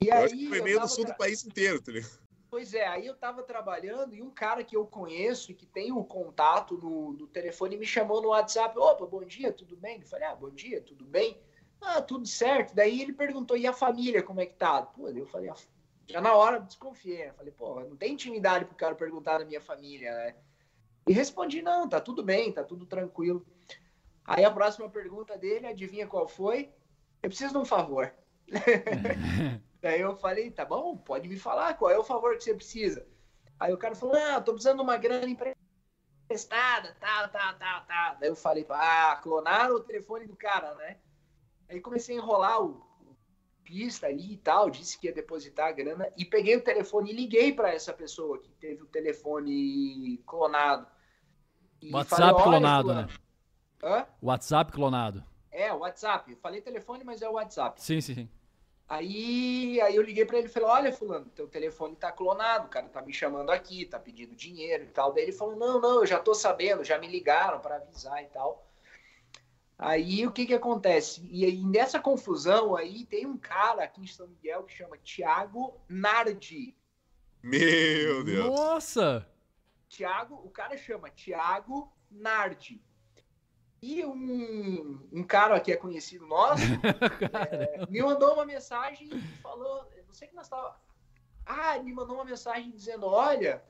[0.00, 1.12] E eu aí, acho que foi meio no sul tra...
[1.12, 2.20] do país inteiro, tá ligado?
[2.48, 5.90] Pois é, aí eu tava trabalhando e um cara que eu conheço e que tem
[5.90, 9.98] o um contato no, no telefone me chamou no WhatsApp, opa, bom dia, tudo bem?
[10.00, 11.36] Eu falei, ah, bom dia, tudo bem?
[11.80, 12.72] Ah, tudo certo.
[12.76, 14.82] Daí ele perguntou, e a família, como é que tá?
[14.82, 15.56] Pô, eu falei, ah,
[16.06, 17.32] já na hora desconfiei, né?
[17.32, 20.36] Falei, pô, não tem intimidade pro cara perguntar da minha família, né?
[21.06, 23.46] E respondi: não, tá tudo bem, tá tudo tranquilo.
[24.24, 26.72] Aí a próxima pergunta dele, adivinha qual foi?
[27.22, 28.12] Eu preciso de um favor.
[29.80, 33.06] Daí eu falei: tá bom, pode me falar qual é o favor que você precisa.
[33.58, 38.16] Aí o cara falou: ah, tô precisando de uma grana emprestada, tal, tal, tal, tal.
[38.18, 40.98] Daí eu falei: ah, clonaram o telefone do cara, né?
[41.68, 42.86] Aí comecei a enrolar o,
[43.66, 47.14] pista ali e tal, disse que ia depositar a grana e peguei o telefone e
[47.14, 50.86] liguei para essa pessoa que teve o telefone clonado.
[51.92, 53.08] WhatsApp falei, clonado, né?
[53.82, 54.06] Hã?
[54.22, 55.24] WhatsApp clonado.
[55.50, 56.34] É, WhatsApp.
[56.36, 57.82] falei telefone, mas é o WhatsApp.
[57.82, 58.28] Sim, sim, sim.
[58.88, 62.70] Aí, aí eu liguei para ele e falei: Olha, Fulano, teu telefone tá clonado, o
[62.70, 65.12] cara tá me chamando aqui, tá pedindo dinheiro e tal.
[65.12, 68.26] Daí ele falou: Não, não, eu já tô sabendo, já me ligaram para avisar e
[68.26, 68.64] tal.
[69.78, 71.26] Aí o que que acontece?
[71.30, 75.78] E aí nessa confusão aí tem um cara aqui em São Miguel que chama Tiago
[75.88, 76.74] Nardi.
[77.42, 78.46] Meu Deus!
[78.46, 79.26] Nossa!
[79.88, 82.82] Tiago, o cara chama Tiago Nardi.
[83.82, 86.62] E um, um cara que é conhecido nosso
[87.52, 90.80] é, me mandou uma mensagem e falou, não sei que nós estava.
[91.44, 93.62] Ah, me mandou uma mensagem dizendo, olha,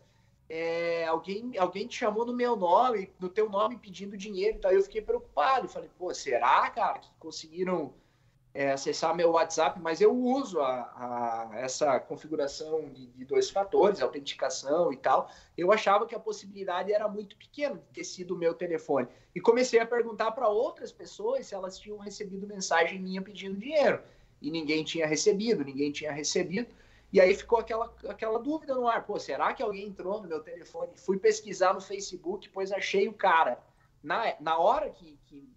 [0.49, 4.73] é, alguém, alguém te chamou no meu nome, no teu nome pedindo dinheiro tal.
[4.73, 5.69] Eu fiquei preocupado.
[5.69, 7.93] Falei, pô, será, cara, que conseguiram
[8.57, 9.79] é, acessar meu WhatsApp?
[9.81, 15.31] Mas eu uso a, a essa configuração de, de, dois fatores, autenticação e tal.
[15.57, 19.07] Eu achava que a possibilidade era muito pequena de ter sido o meu telefone.
[19.35, 24.01] E comecei a perguntar para outras pessoas se elas tinham recebido mensagem minha pedindo dinheiro.
[24.41, 26.69] E ninguém tinha recebido, ninguém tinha recebido.
[27.13, 30.41] E aí ficou aquela, aquela dúvida no ar: pô, será que alguém entrou no meu
[30.41, 30.93] telefone?
[30.97, 33.59] Fui pesquisar no Facebook, pois achei o cara.
[34.03, 35.49] Na, na hora que, que,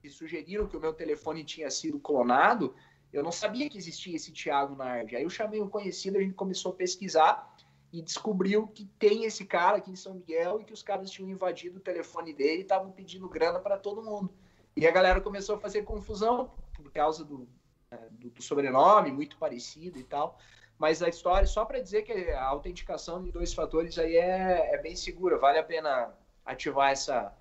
[0.00, 2.74] que sugeriram que o meu telefone tinha sido clonado,
[3.12, 5.16] eu não sabia que existia esse Thiago Nardi.
[5.16, 7.56] Aí eu chamei um conhecido, a gente começou a pesquisar
[7.92, 11.30] e descobriu que tem esse cara aqui em São Miguel e que os caras tinham
[11.30, 14.30] invadido o telefone dele e estavam pedindo grana para todo mundo.
[14.76, 17.48] E a galera começou a fazer confusão por causa do,
[17.90, 20.38] é, do, do sobrenome, muito parecido e tal.
[20.78, 24.78] Mas a história, só para dizer que a autenticação de dois fatores aí é, é
[24.80, 27.34] bem segura, vale a pena ativar essa,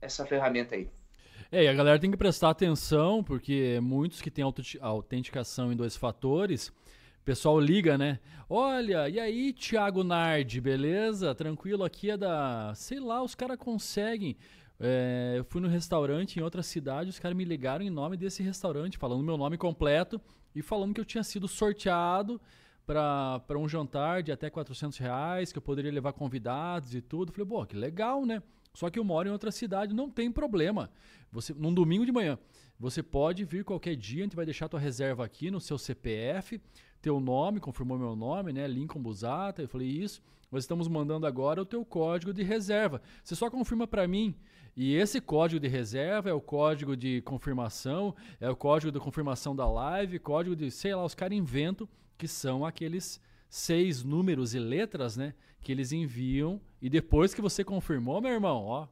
[0.00, 0.90] essa ferramenta aí.
[1.54, 4.42] É, e a galera tem que prestar atenção, porque muitos que têm
[4.80, 8.20] autenticação em dois fatores, o pessoal liga, né?
[8.48, 11.34] Olha, e aí, Thiago Nardi, beleza?
[11.34, 12.72] Tranquilo, aqui é da.
[12.74, 14.34] Sei lá, os caras conseguem.
[14.80, 18.42] É, eu fui no restaurante em outra cidade, os caras me ligaram em nome desse
[18.42, 20.18] restaurante, falando meu nome completo
[20.54, 22.40] e falando que eu tinha sido sorteado
[22.86, 27.30] para um jantar de até 400 reais, que eu poderia levar convidados e tudo.
[27.30, 28.42] Falei, pô, que legal, né?
[28.74, 30.90] Só que eu moro em outra cidade, não tem problema.
[31.32, 32.38] Você, num domingo de manhã,
[32.78, 36.60] você pode vir qualquer dia, a gente vai deixar tua reserva aqui no seu CPF,
[37.00, 38.66] teu nome, confirmou meu nome, né?
[38.68, 39.62] Lincoln Busata.
[39.62, 40.22] Eu falei isso.
[40.52, 43.00] Nós estamos mandando agora o teu código de reserva.
[43.24, 44.34] Você só confirma para mim.
[44.76, 49.54] E esse código de reserva é o código de confirmação, é o código de confirmação
[49.54, 54.58] da live, código de, sei lá, os caras inventam que são aqueles seis números e
[54.58, 55.34] letras, né?
[55.60, 58.86] Que eles enviam e depois que você confirmou, meu irmão, ó.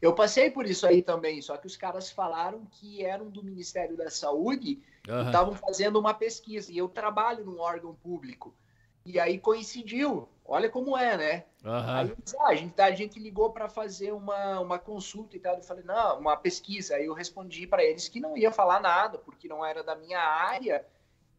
[0.00, 3.96] Eu passei por isso aí também, só que os caras falaram que eram do Ministério
[3.96, 5.22] da Saúde uhum.
[5.22, 6.72] e estavam fazendo uma pesquisa.
[6.72, 8.54] E eu trabalho num órgão público.
[9.04, 10.28] E aí coincidiu.
[10.44, 11.44] Olha como é, né?
[11.64, 11.70] Uhum.
[11.72, 15.56] Aí ah, a, gente, a gente ligou para fazer uma, uma consulta e tal.
[15.56, 16.96] Eu falei, não, uma pesquisa.
[16.96, 20.20] Aí eu respondi para eles que não ia falar nada, porque não era da minha
[20.20, 20.84] área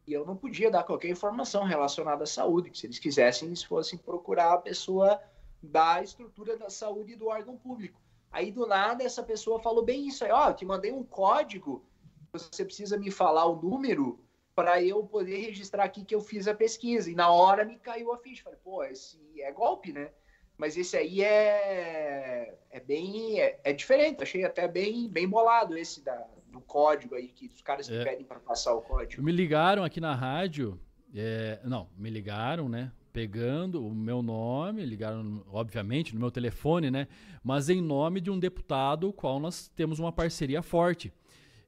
[0.06, 3.62] e eu não podia dar qualquer informação relacionada à saúde, que se eles quisessem, eles
[3.62, 5.20] fossem procurar a pessoa
[5.62, 8.00] da estrutura da saúde do órgão público.
[8.34, 11.86] Aí do nada essa pessoa falou bem isso aí, ó, oh, te mandei um código,
[12.32, 14.18] você precisa me falar o número
[14.56, 17.08] para eu poder registrar aqui que eu fiz a pesquisa.
[17.08, 20.10] E na hora me caiu a ficha, falei, pô, esse é golpe, né?
[20.58, 26.02] Mas esse aí é, é bem é, é diferente, achei até bem bem bolado esse
[26.02, 28.02] da, do código aí, que os caras é.
[28.02, 29.22] pedem para passar o código.
[29.22, 30.80] Me ligaram aqui na rádio,
[31.14, 32.90] é, não, me ligaram, né?
[33.14, 37.06] Pegando o meu nome, ligaram, obviamente, no meu telefone, né?
[37.44, 41.12] Mas em nome de um deputado, o qual nós temos uma parceria forte.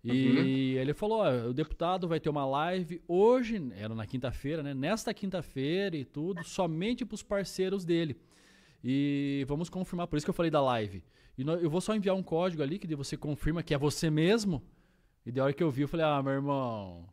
[0.03, 0.81] E uhum.
[0.81, 4.75] ele falou: ó, o deputado vai ter uma live hoje, era na quinta-feira, né?
[4.75, 8.17] Nesta quinta-feira e tudo, somente para os parceiros dele.
[8.83, 11.01] E vamos confirmar, por isso que eu falei da live.
[11.39, 14.61] E eu vou só enviar um código ali que você confirma que é você mesmo.
[15.25, 17.09] E da hora que eu vi, eu falei, ah, meu irmão.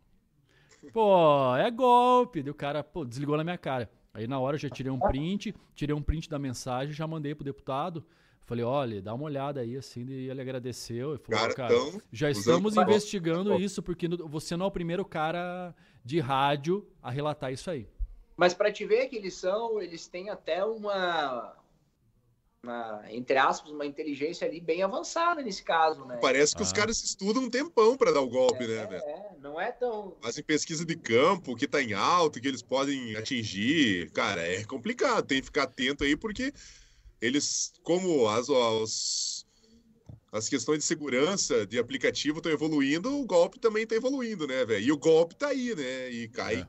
[0.91, 2.41] Pô, é golpe.
[2.43, 3.91] E o cara, pô, desligou na minha cara.
[4.13, 7.33] Aí na hora eu já tirei um print, tirei um print da mensagem, já mandei
[7.33, 8.05] pro deputado.
[8.45, 11.11] Falei, olha, dá uma olhada aí, assim, e ele agradeceu.
[11.11, 11.73] Ele falou, cara, cara
[12.11, 17.51] já estamos investigando isso, porque você não é o primeiro cara de rádio a relatar
[17.51, 17.87] isso aí.
[18.35, 21.55] Mas para te ver que eles são, eles têm até uma,
[22.63, 26.17] uma, entre aspas, uma inteligência ali bem avançada nesse caso, né?
[26.21, 26.65] Parece que ah.
[26.65, 29.03] os caras estudam um tempão para dar o golpe, é, né, velho?
[29.03, 30.15] É, não é tão.
[30.21, 34.09] Fazem pesquisa de campo, que tá em alto, que eles podem atingir.
[34.11, 36.53] Cara, é complicado, tem que ficar atento aí, porque
[37.21, 39.45] eles, como as, as,
[40.31, 44.85] as questões de segurança de aplicativo estão evoluindo, o golpe também tá evoluindo, né, velho?
[44.85, 46.09] E o golpe tá aí, né?
[46.09, 46.65] E cai.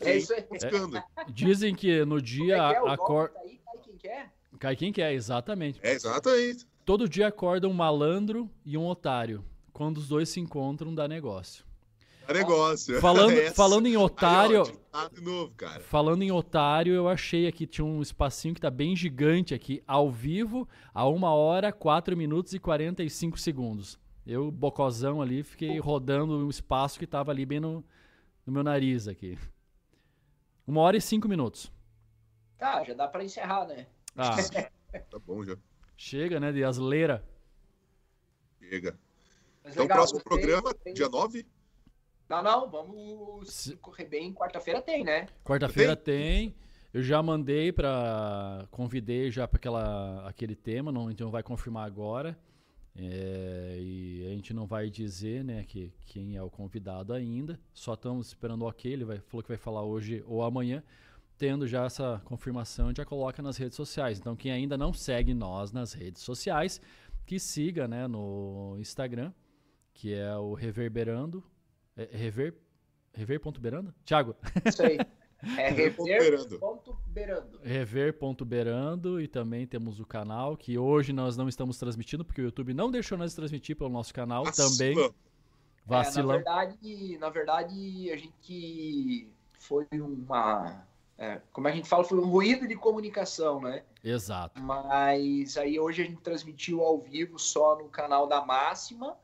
[0.00, 0.40] É, é isso aí.
[0.42, 3.30] É, dizem que no dia é, é, a cor...
[3.30, 4.37] Tá aí, cai quem quer?
[4.58, 5.78] Cai quem quer, exatamente.
[5.82, 6.66] É, exatamente.
[6.84, 9.44] Todo dia acorda um malandro e um otário.
[9.72, 11.64] Quando os dois se encontram, dá negócio.
[12.26, 12.98] É negócio.
[13.00, 14.62] Falando, falando em otário.
[14.64, 15.80] Aí, ó, de novo, cara.
[15.80, 20.10] Falando em otário, eu achei aqui, tinha um espacinho que tá bem gigante aqui, ao
[20.10, 23.98] vivo, a 1 hora, 4 minutos e 45 segundos.
[24.26, 27.82] Eu, bocozão ali, fiquei rodando um espaço que tava ali bem no,
[28.44, 29.38] no meu nariz aqui.
[30.66, 31.72] Uma hora e cinco minutos.
[32.58, 33.86] Tá, já dá pra encerrar, né?
[34.18, 34.36] Ah.
[35.10, 35.56] tá bom já.
[35.96, 37.24] Chega, né, de asleira.
[38.58, 38.98] Chega.
[39.62, 40.92] Mas então, legal, próximo programa, tem...
[40.92, 41.46] dia 9?
[42.28, 43.76] Não, não, vamos Se...
[43.76, 44.34] correr bem.
[44.34, 45.28] Quarta-feira tem, né?
[45.44, 46.54] Quarta-feira tem.
[46.92, 52.36] Eu já mandei para convidei já para aquela aquele tema, não, então vai confirmar agora.
[52.96, 57.60] É, e a gente não vai dizer, né, que quem é o convidado ainda.
[57.72, 58.92] Só estamos esperando o ok.
[58.92, 60.82] Ele vai, falou que vai falar hoje ou amanhã.
[61.38, 64.18] Tendo já essa confirmação, já coloca nas redes sociais.
[64.18, 66.80] Então, quem ainda não segue nós nas redes sociais,
[67.24, 69.32] que siga, né, no Instagram,
[69.94, 71.44] que é o Reverberando
[71.98, 72.54] é, rever.
[73.12, 73.92] Rever.berando?
[74.04, 74.36] Thiago?
[74.64, 74.98] Isso aí.
[75.56, 77.60] É rever.berando.
[77.62, 82.74] Rever.berando e também temos o canal que hoje nós não estamos transmitindo porque o YouTube
[82.74, 84.94] não deixou nós transmitir pelo nosso canal também.
[85.84, 86.36] Vacilão.
[86.36, 89.28] É, na verdade, na verdade a gente
[89.58, 90.84] foi uma
[91.18, 93.82] é, como a gente fala, foi um ruído de comunicação, né?
[94.04, 94.62] Exato.
[94.62, 99.18] Mas aí hoje a gente transmitiu ao vivo só no canal da Máxima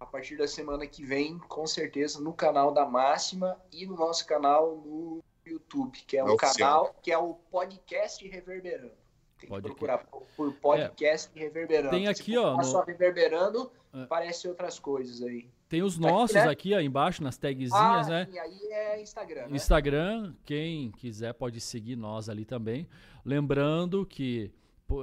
[0.00, 4.26] a partir da semana que vem, com certeza, no canal da Máxima e no nosso
[4.26, 9.05] canal no YouTube, que é o canal, que é o podcast Reverberando.
[9.38, 10.06] Tem que procurar
[10.36, 11.40] por podcast é.
[11.40, 11.90] Reverberando.
[11.90, 12.56] Tem aqui, Se ó.
[12.56, 12.64] No...
[12.64, 14.06] só Reverberando, é.
[14.06, 15.48] parece outras coisas aí.
[15.68, 16.52] Tem os tá nossos aqui, né?
[16.52, 18.28] aqui ó, embaixo, nas tagzinhas, ah, né?
[18.30, 19.48] Sim, aí é Instagram.
[19.48, 19.56] Né?
[19.56, 22.88] Instagram, quem quiser pode seguir nós ali também.
[23.24, 24.52] Lembrando que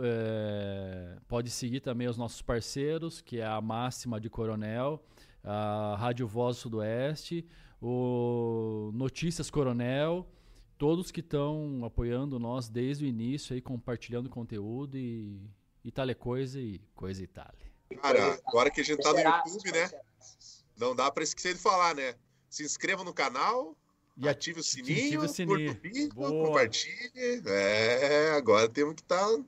[0.02, 5.04] é, pode seguir também os nossos parceiros, que é a Máxima de Coronel,
[5.44, 7.46] a Rádio Voz Sudoeste,
[7.82, 10.26] o Notícias Coronel,
[10.84, 15.40] todos que estão apoiando nós desde o início, aí, compartilhando conteúdo e,
[15.82, 17.54] e tal coisa e coisa e tal.
[18.02, 19.90] Cara, agora que a gente tá no YouTube, né?
[20.76, 22.16] Não dá para esquecer de falar, né?
[22.50, 23.78] Se inscreva no canal,
[24.18, 25.74] e ative o sininho, ative o sininho.
[25.82, 27.42] Vídeo, compartilhe.
[27.48, 29.44] É, agora temos que estar tá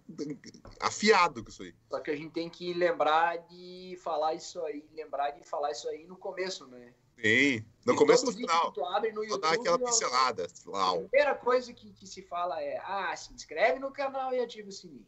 [0.79, 1.75] afiado com isso aí.
[1.89, 5.89] Só que a gente tem que lembrar de falar isso aí, lembrar de falar isso
[5.89, 6.93] aí no começo, né?
[7.21, 8.71] Sim, no e começo no final.
[8.71, 10.47] Tu abre no YouTube, dar aquela pincelada.
[10.73, 14.69] A primeira coisa que, que se fala é: ah, se inscreve no canal e ativa
[14.69, 15.07] o sininho.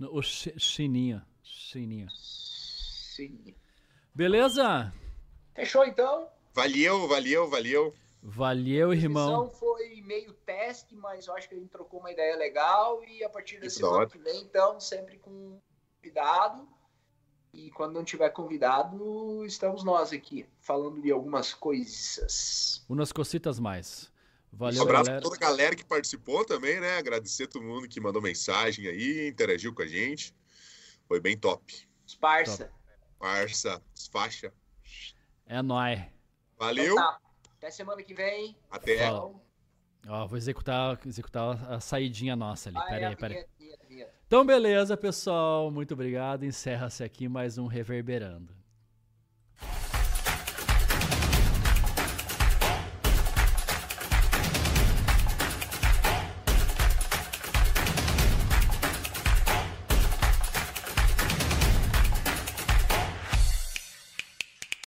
[0.00, 1.22] O sininho.
[1.42, 2.08] Sininho.
[2.10, 3.54] Sininho.
[4.14, 4.92] Beleza?
[5.54, 6.28] Fechou então?
[6.54, 7.94] Valeu, valeu, valeu.
[8.22, 9.48] Valeu, irmão.
[9.48, 13.28] foi meio teste, mas eu acho que a gente trocou uma ideia legal e a
[13.28, 15.60] partir da semana que vem, então, sempre com
[16.08, 16.68] convidado.
[17.52, 22.84] E quando não tiver convidado, estamos nós aqui, falando de algumas coisas.
[22.88, 24.12] Umas cocitas mais.
[24.52, 25.20] Valeu, um abraço galera.
[25.20, 26.98] para toda a galera que participou também, né?
[26.98, 30.34] Agradecer a todo mundo que mandou mensagem aí, interagiu com a gente.
[31.06, 31.88] Foi bem top.
[32.06, 32.70] Esparça.
[33.18, 34.52] Parça, faixa.
[35.46, 36.00] É nóis.
[36.58, 36.92] Valeu.
[36.92, 37.20] Então tá.
[37.56, 38.56] Até semana que vem.
[38.70, 39.10] Até.
[39.10, 42.78] Ó, vou executar, executar a saidinha nossa ali.
[42.78, 44.06] Ah, pera é, aí, pera aí.
[44.28, 45.70] Então, beleza, pessoal.
[45.70, 46.44] Muito obrigado.
[46.44, 48.57] Encerra-se aqui mais um Reverberando.